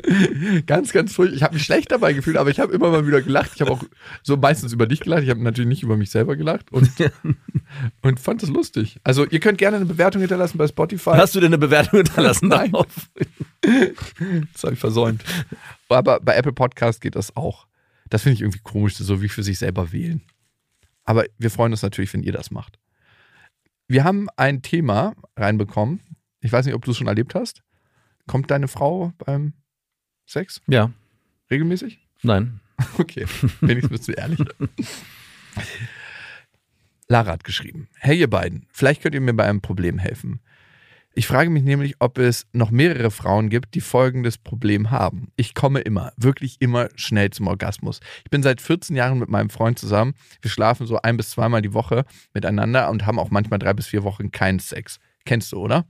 [0.66, 1.36] ganz, ganz furchtbar.
[1.36, 3.52] Ich habe mich schlecht dabei gefühlt, aber ich habe immer mal wieder gelacht.
[3.56, 3.84] Ich habe auch
[4.22, 5.24] so meistens über dich gelacht.
[5.24, 6.90] Ich habe natürlich nicht über mich selber gelacht und,
[8.02, 9.00] und fand es lustig.
[9.04, 11.12] Also ihr könnt gerne eine Bewertung hinterlassen bei Spotify.
[11.12, 12.72] Hast du denn eine Bewertung hinterlassen Nein.
[12.72, 12.88] darauf?
[14.54, 15.24] Das habe ich versäumt.
[15.88, 17.66] Aber bei Apple Podcast geht das auch.
[18.10, 20.22] Das finde ich irgendwie komisch, so wie für sich selber wählen.
[21.06, 22.78] Aber wir freuen uns natürlich, wenn ihr das macht.
[23.88, 26.02] Wir haben ein Thema reinbekommen.
[26.42, 27.64] Ich weiß nicht, ob du es schon erlebt hast.
[28.28, 29.54] Kommt deine Frau beim
[30.26, 30.92] Sex Ja,
[31.50, 32.00] regelmäßig?
[32.22, 32.60] nein.
[32.98, 33.26] Okay,
[33.62, 34.40] wenigstens bist du ehrlich.
[37.08, 40.42] Lara hat geschrieben: Hey, ihr beiden, vielleicht könnt ihr mir bei einem Problem helfen.
[41.16, 45.28] Ich frage mich nämlich, ob es noch mehrere Frauen gibt, die folgendes Problem haben.
[45.36, 48.00] Ich komme immer, wirklich immer schnell zum Orgasmus.
[48.24, 50.16] Ich bin seit 14 Jahren mit meinem Freund zusammen.
[50.42, 53.86] Wir schlafen so ein bis zweimal die Woche miteinander und haben auch manchmal drei bis
[53.88, 55.00] vier Wochen keinen Sex.
[55.24, 55.86] Kennst du, oder?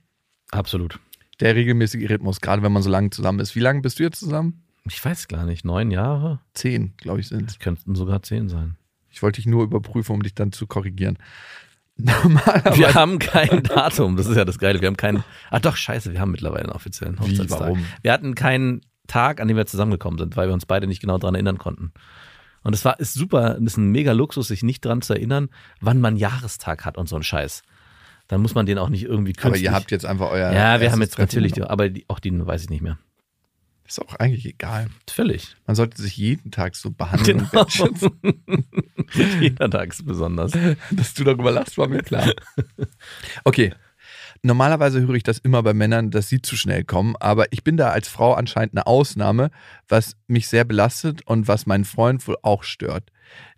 [0.51, 0.99] Absolut.
[1.39, 3.55] Der regelmäßige Rhythmus, gerade wenn man so lange zusammen ist.
[3.55, 4.65] Wie lange bist du jetzt zusammen?
[4.85, 5.63] Ich weiß gar nicht.
[5.63, 6.41] Neun Jahre?
[6.53, 8.75] Zehn, glaube ich, sind Es könnten sogar zehn sein.
[9.13, 11.17] Ich wollte dich nur überprüfen, um dich dann zu korrigieren.
[11.97, 12.77] Normalerweise.
[12.77, 14.17] Wir haben kein Datum.
[14.17, 14.81] Das ist ja das Geile.
[14.81, 15.23] Wir haben keinen.
[15.51, 16.11] Ah, doch, scheiße.
[16.11, 17.59] Wir haben mittlerweile einen offiziellen Wie, Hochzeitstag.
[17.59, 17.85] warum?
[18.01, 21.19] Wir hatten keinen Tag, an dem wir zusammengekommen sind, weil wir uns beide nicht genau
[21.19, 21.93] daran erinnern konnten.
[22.63, 25.49] Und es war ist super, es ist ein mega Luxus, sich nicht daran zu erinnern,
[25.81, 27.61] wann man Jahrestag hat und so ein Scheiß.
[28.27, 29.63] Dann muss man den auch nicht irgendwie Aber künstlich.
[29.65, 30.51] ihr habt jetzt einfach euer.
[30.51, 32.97] ja, wir haben jetzt natürlich, die, aber die, auch die weiß ich nicht mehr.
[33.87, 34.87] Ist auch eigentlich egal.
[35.09, 35.55] Völlig.
[35.67, 37.67] Man sollte sich jeden Tag so behandeln Genau.
[39.39, 40.53] Jeder Tag ist besonders.
[40.91, 42.31] Dass du darüber lachst, war mir klar.
[43.43, 43.73] Okay.
[44.41, 47.77] Normalerweise höre ich das immer bei Männern, dass sie zu schnell kommen, aber ich bin
[47.77, 49.51] da als Frau anscheinend eine Ausnahme,
[49.87, 53.09] was mich sehr belastet und was meinen Freund wohl auch stört.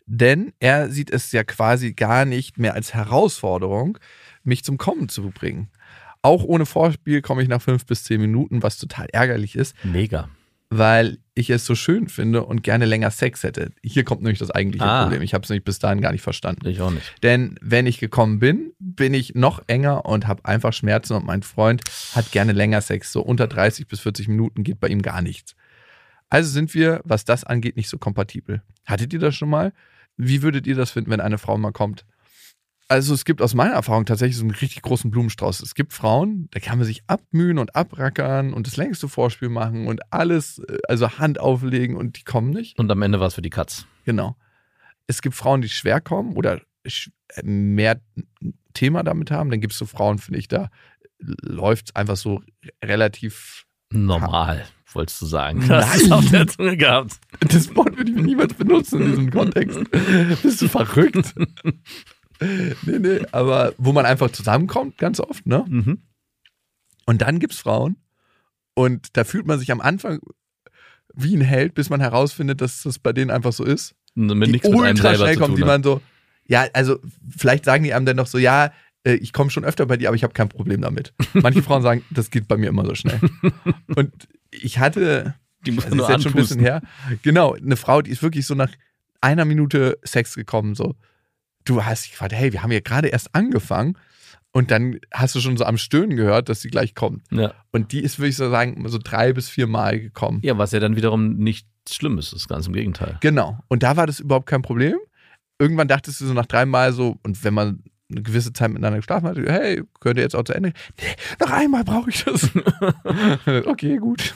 [0.05, 3.97] Denn er sieht es ja quasi gar nicht mehr als Herausforderung,
[4.43, 5.69] mich zum Kommen zu bringen.
[6.25, 10.27] Auch ohne Vorspiel komme ich nach fünf bis zehn Minuten, was total ärgerlich ist, Mega.
[10.71, 13.71] weil ich es so schön finde und gerne länger Sex hätte.
[13.83, 15.03] Hier kommt nämlich das eigentliche Ah.
[15.03, 15.21] Problem.
[15.21, 16.67] Ich habe es nämlich bis dahin gar nicht verstanden.
[16.67, 17.13] Ich auch nicht.
[17.21, 21.43] Denn wenn ich gekommen bin, bin ich noch enger und habe einfach Schmerzen und mein
[21.43, 21.81] Freund
[22.15, 23.11] hat gerne länger Sex.
[23.11, 25.55] So unter 30 bis 40 Minuten geht bei ihm gar nichts.
[26.29, 28.63] Also sind wir, was das angeht, nicht so kompatibel.
[28.85, 29.73] Hattet ihr das schon mal?
[30.17, 32.03] Wie würdet ihr das finden, wenn eine Frau mal kommt?
[32.87, 35.61] Also es gibt aus meiner Erfahrung tatsächlich so einen richtig großen Blumenstrauß.
[35.61, 39.87] Es gibt Frauen, da kann man sich abmühen und abrackern und das längste Vorspiel machen
[39.87, 42.77] und alles, äh, also Hand auflegen und die kommen nicht.
[42.77, 43.87] Und am Ende war es für die Katz.
[44.05, 44.35] Genau.
[45.07, 47.99] Es gibt Frauen, die schwer kommen oder äh, mehr
[48.73, 49.49] Thema damit haben.
[49.49, 50.69] Dann gibt es so Frauen, finde ich, da
[51.19, 52.43] läuft es einfach so
[52.83, 53.65] relativ.
[53.91, 55.65] Normal, wolltest du sagen.
[55.67, 55.87] Nein.
[55.95, 57.19] Es auf der Zunge gehabt.
[57.39, 59.79] Das Wort würde ich niemals benutzen in diesem Kontext.
[60.41, 61.33] Bist du verrückt?
[62.39, 65.65] nee, nee, aber wo man einfach zusammenkommt, ganz oft, ne?
[65.67, 65.99] Mhm.
[67.05, 67.97] Und dann gibt es Frauen
[68.73, 70.19] und da fühlt man sich am Anfang
[71.13, 73.95] wie ein Held, bis man herausfindet, dass das bei denen einfach so ist.
[74.15, 76.01] Mit die nichts mit ultra selber schnell kommen, die man so,
[76.45, 76.99] ja, also
[77.37, 78.71] vielleicht sagen die einem dann noch so, ja,
[79.03, 81.13] äh, ich komme schon öfter bei dir, aber ich habe kein Problem damit.
[81.33, 83.19] Manche Frauen sagen, das geht bei mir immer so schnell.
[83.95, 86.81] Und ich hatte, Die muss das man ist nur jetzt schon ein bisschen her,
[87.21, 88.71] genau, eine Frau, die ist wirklich so nach
[89.21, 90.95] einer Minute Sex gekommen, so,
[91.65, 93.97] du hast dich gefragt, hey, wir haben ja gerade erst angefangen
[94.51, 97.23] und dann hast du schon so am Stöhnen gehört, dass sie gleich kommt.
[97.31, 97.53] Ja.
[97.71, 100.39] Und die ist, würde ich so sagen, so drei bis vier Mal gekommen.
[100.43, 103.17] ja, was ja dann wiederum nichts Schlimmes ist, ganz im Gegenteil.
[103.19, 103.59] Genau.
[103.67, 104.95] Und da war das überhaupt kein Problem.
[105.59, 109.27] Irgendwann dachtest du so nach dreimal so, und wenn man eine gewisse Zeit miteinander geschlafen
[109.27, 110.73] hat, hey, könnt ihr jetzt auch zu Ende?
[111.01, 112.49] Nee, noch einmal brauche ich das.
[113.65, 114.35] okay, gut.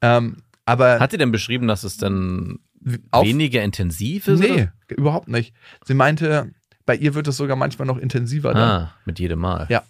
[0.00, 4.40] Ähm, aber Hat sie denn beschrieben, dass es dann weniger intensiv ist?
[4.40, 4.72] nee, oder?
[4.88, 5.54] überhaupt nicht.
[5.84, 6.52] Sie meinte,
[6.86, 8.52] bei ihr wird es sogar manchmal noch intensiver.
[8.54, 8.62] Dann.
[8.62, 9.66] Ah, mit jedem Mal.
[9.68, 9.82] Ja.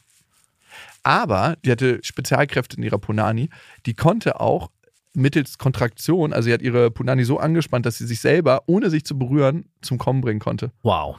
[1.03, 3.49] Aber die hatte Spezialkräfte in ihrer Punani.
[3.86, 4.70] Die konnte auch
[5.12, 9.05] mittels Kontraktion, also sie hat ihre Punani so angespannt, dass sie sich selber, ohne sich
[9.05, 10.70] zu berühren, zum Kommen bringen konnte.
[10.82, 11.18] Wow.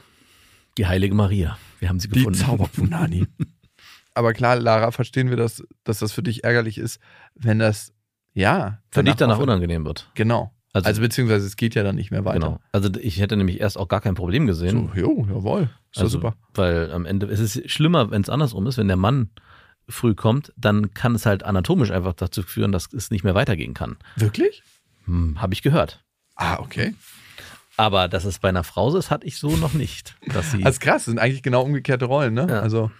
[0.78, 1.58] Die heilige Maria.
[1.78, 2.38] Wir haben sie Die gefunden.
[2.38, 3.26] Zauberpunani.
[4.14, 7.00] Aber klar, Lara, verstehen wir das, dass das für dich ärgerlich ist,
[7.34, 7.92] wenn das,
[8.34, 8.78] ja.
[8.90, 9.48] Für dich danach aufhört.
[9.48, 10.10] unangenehm wird.
[10.14, 10.52] Genau.
[10.74, 12.38] Also- Also, beziehungsweise es geht ja dann nicht mehr weiter.
[12.40, 12.60] Genau.
[12.72, 14.90] Also ich hätte nämlich erst auch gar kein Problem gesehen.
[14.94, 15.62] So, jo, jawohl.
[15.90, 16.34] Ist ja also, super.
[16.54, 19.30] Weil am Ende, es ist schlimmer, wenn es andersrum ist, wenn der Mann
[19.88, 23.74] früh kommt, dann kann es halt anatomisch einfach dazu führen, dass es nicht mehr weitergehen
[23.74, 23.96] kann.
[24.16, 24.62] Wirklich?
[25.04, 26.02] Hm, Habe ich gehört.
[26.36, 26.94] Ah, okay.
[27.76, 30.14] Aber dass es bei einer Frau so ist, hatte ich so noch nicht.
[30.32, 32.46] Dass sie, Also krass, das sind eigentlich genau umgekehrte Rollen, ne?
[32.48, 32.60] Ja.
[32.60, 32.90] Also,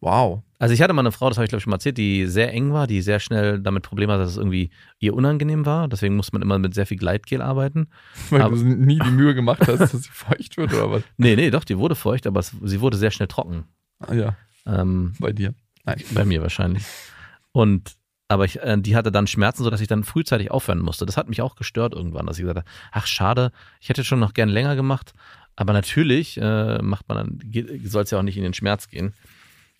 [0.00, 0.42] Wow.
[0.60, 2.26] Also ich hatte mal eine Frau, das habe ich glaube ich schon mal erzählt, die
[2.26, 5.88] sehr eng war, die sehr schnell damit Probleme hatte, dass es irgendwie ihr unangenehm war.
[5.88, 7.88] Deswegen musste man immer mit sehr viel Gleitgel arbeiten.
[8.30, 11.02] Weil Aber- du nie die Mühe gemacht hast, dass sie feucht wird oder was?
[11.16, 13.64] Nee, nee, doch, die wurde feucht, aber es, sie wurde sehr schnell trocken.
[14.00, 14.36] Ah, ja,
[14.66, 15.54] Ähm, bei dir.
[15.84, 16.00] Nein.
[16.12, 16.84] bei mir wahrscheinlich.
[17.52, 17.92] Und
[18.30, 21.06] aber ich, äh, die hatte dann Schmerzen, sodass ich dann frühzeitig aufhören musste.
[21.06, 24.18] Das hat mich auch gestört irgendwann, dass ich gesagt habe, ach schade, ich hätte schon
[24.20, 25.14] noch gern länger gemacht.
[25.56, 27.40] Aber natürlich äh, macht man dann,
[27.84, 29.14] soll es ja auch nicht in den Schmerz gehen.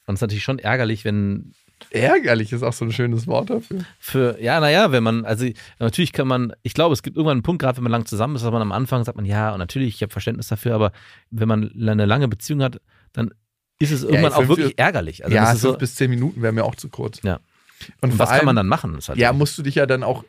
[0.09, 1.53] Und es ist natürlich schon ärgerlich, wenn
[1.91, 3.85] Ärgerlich ist auch so ein schönes Wort dafür.
[4.01, 5.47] für, ja, naja, wenn man, also
[5.79, 8.35] natürlich kann man, ich glaube, es gibt irgendwann einen Punkt, gerade wenn man lang zusammen
[8.35, 10.91] ist, dass man am Anfang sagt man, ja, und natürlich, ich habe Verständnis dafür, aber
[11.31, 12.81] wenn man eine lange Beziehung hat,
[13.13, 13.33] dann
[13.79, 15.25] ist es irgendwann auch fünf- wirklich ärgerlich.
[15.25, 17.23] Also ja, fünf so, bis zehn Minuten wäre mir auch zu kurz.
[17.23, 17.39] Ja.
[18.01, 18.99] Und, und was kann man allem- dann machen?
[19.07, 20.25] Halt Ja, musst du dich ja dann auch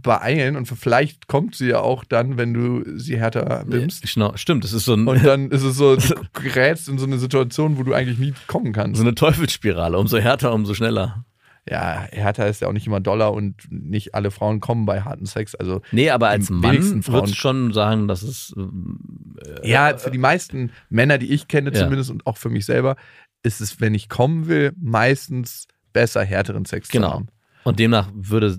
[0.00, 4.12] beeilen und vielleicht kommt sie ja auch dann, wenn du sie härter bimmst.
[4.14, 7.06] Genau, stimmt, das ist so, ein, Und dann ist es so, du gerätst in so
[7.06, 8.96] eine Situation, wo du eigentlich nie kommen kannst.
[8.98, 9.98] so eine Teufelsspirale.
[9.98, 11.24] Umso härter, umso schneller.
[11.68, 15.26] Ja, härter ist ja auch nicht immer Dollar und nicht alle Frauen kommen bei harten
[15.26, 15.54] Sex.
[15.54, 20.18] Also Nee, aber als Mann würdest du schon sagen, dass es ähm, ja, für die
[20.18, 21.78] meisten Männer, die ich kenne Ja.
[21.84, 22.96] zumindest und auch für mich selber,
[23.44, 27.08] ist es, wenn ich kommen will, meistens besser härteren Sex Genau.
[27.08, 27.26] zu haben.
[27.64, 28.58] und demnach würde,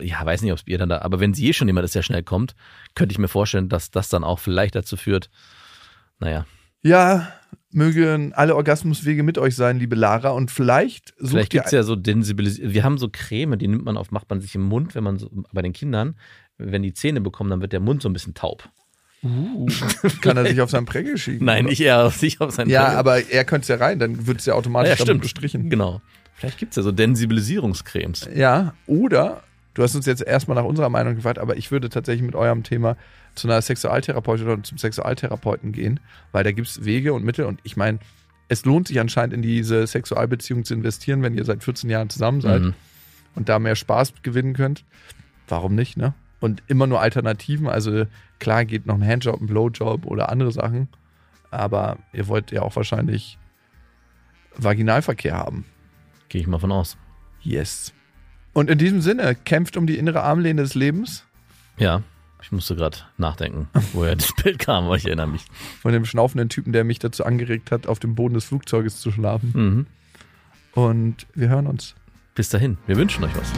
[0.00, 1.94] ja, weiß nicht, ob es ihr dann da, aber wenn sie eh schon jemand ist,
[1.94, 2.54] der schnell kommt,
[2.94, 5.30] könnte ich mir vorstellen, dass das dann auch vielleicht dazu führt,
[6.20, 6.46] naja,
[6.82, 7.32] Ja,
[7.70, 10.30] mögen alle Orgasmuswege mit euch sein, liebe Lara.
[10.30, 12.72] Und vielleicht sucht vielleicht ihr gibt es ja so Densibilisierung.
[12.72, 15.18] Wir haben so Creme, die nimmt man auf, macht man sich im Mund, wenn man
[15.18, 16.14] so, bei den Kindern,
[16.56, 18.68] wenn die Zähne bekommen, dann wird der Mund so ein bisschen taub.
[19.24, 19.66] Uh,
[20.20, 21.44] kann er sich auf seinen Prägel schieben?
[21.46, 21.70] Nein, oder?
[21.70, 22.98] nicht eher auf sich, auf seinen Ja, Prägel.
[22.98, 25.22] aber er könnte es ja rein, dann wird es ja automatisch ja, stimmt.
[25.22, 25.70] bestrichen.
[25.70, 26.00] Genau.
[26.34, 28.28] Vielleicht gibt es ja so Densibilisierungscremes.
[28.34, 29.42] Ja, oder
[29.74, 32.62] du hast uns jetzt erstmal nach unserer Meinung gefragt, aber ich würde tatsächlich mit eurem
[32.62, 32.96] Thema
[33.34, 36.00] zu einer Sexualtherapeutin oder zum Sexualtherapeuten gehen,
[36.32, 37.98] weil da gibt es Wege und Mittel und ich meine,
[38.48, 42.40] es lohnt sich anscheinend in diese Sexualbeziehung zu investieren, wenn ihr seit 14 Jahren zusammen
[42.40, 42.74] seid Mhm.
[43.34, 44.84] und da mehr Spaß gewinnen könnt.
[45.48, 46.14] Warum nicht, ne?
[46.40, 48.04] Und immer nur Alternativen, also
[48.38, 50.88] klar geht noch ein Handjob, ein Blowjob oder andere Sachen,
[51.50, 53.38] aber ihr wollt ja auch wahrscheinlich
[54.56, 55.64] Vaginalverkehr haben.
[56.28, 56.96] Gehe ich mal von aus.
[57.42, 57.92] Yes.
[58.54, 61.24] Und in diesem Sinne, kämpft um die innere Armlehne des Lebens
[61.76, 62.02] Ja,
[62.40, 65.44] ich musste gerade nachdenken, woher das Bild kam, aber ich erinnere mich.
[65.80, 69.10] von dem schnaufenden Typen, der mich dazu angeregt hat, auf dem Boden des Flugzeuges zu
[69.10, 69.52] schlafen.
[69.54, 69.86] Mhm.
[70.72, 71.94] Und wir hören uns.
[72.34, 73.50] Bis dahin, wir wünschen euch was.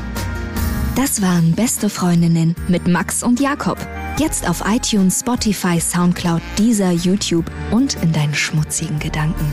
[0.96, 3.78] Das waren Beste Freundinnen mit Max und Jakob.
[4.18, 9.46] Jetzt auf iTunes, Spotify, Soundcloud, dieser YouTube und in deinen schmutzigen Gedanken.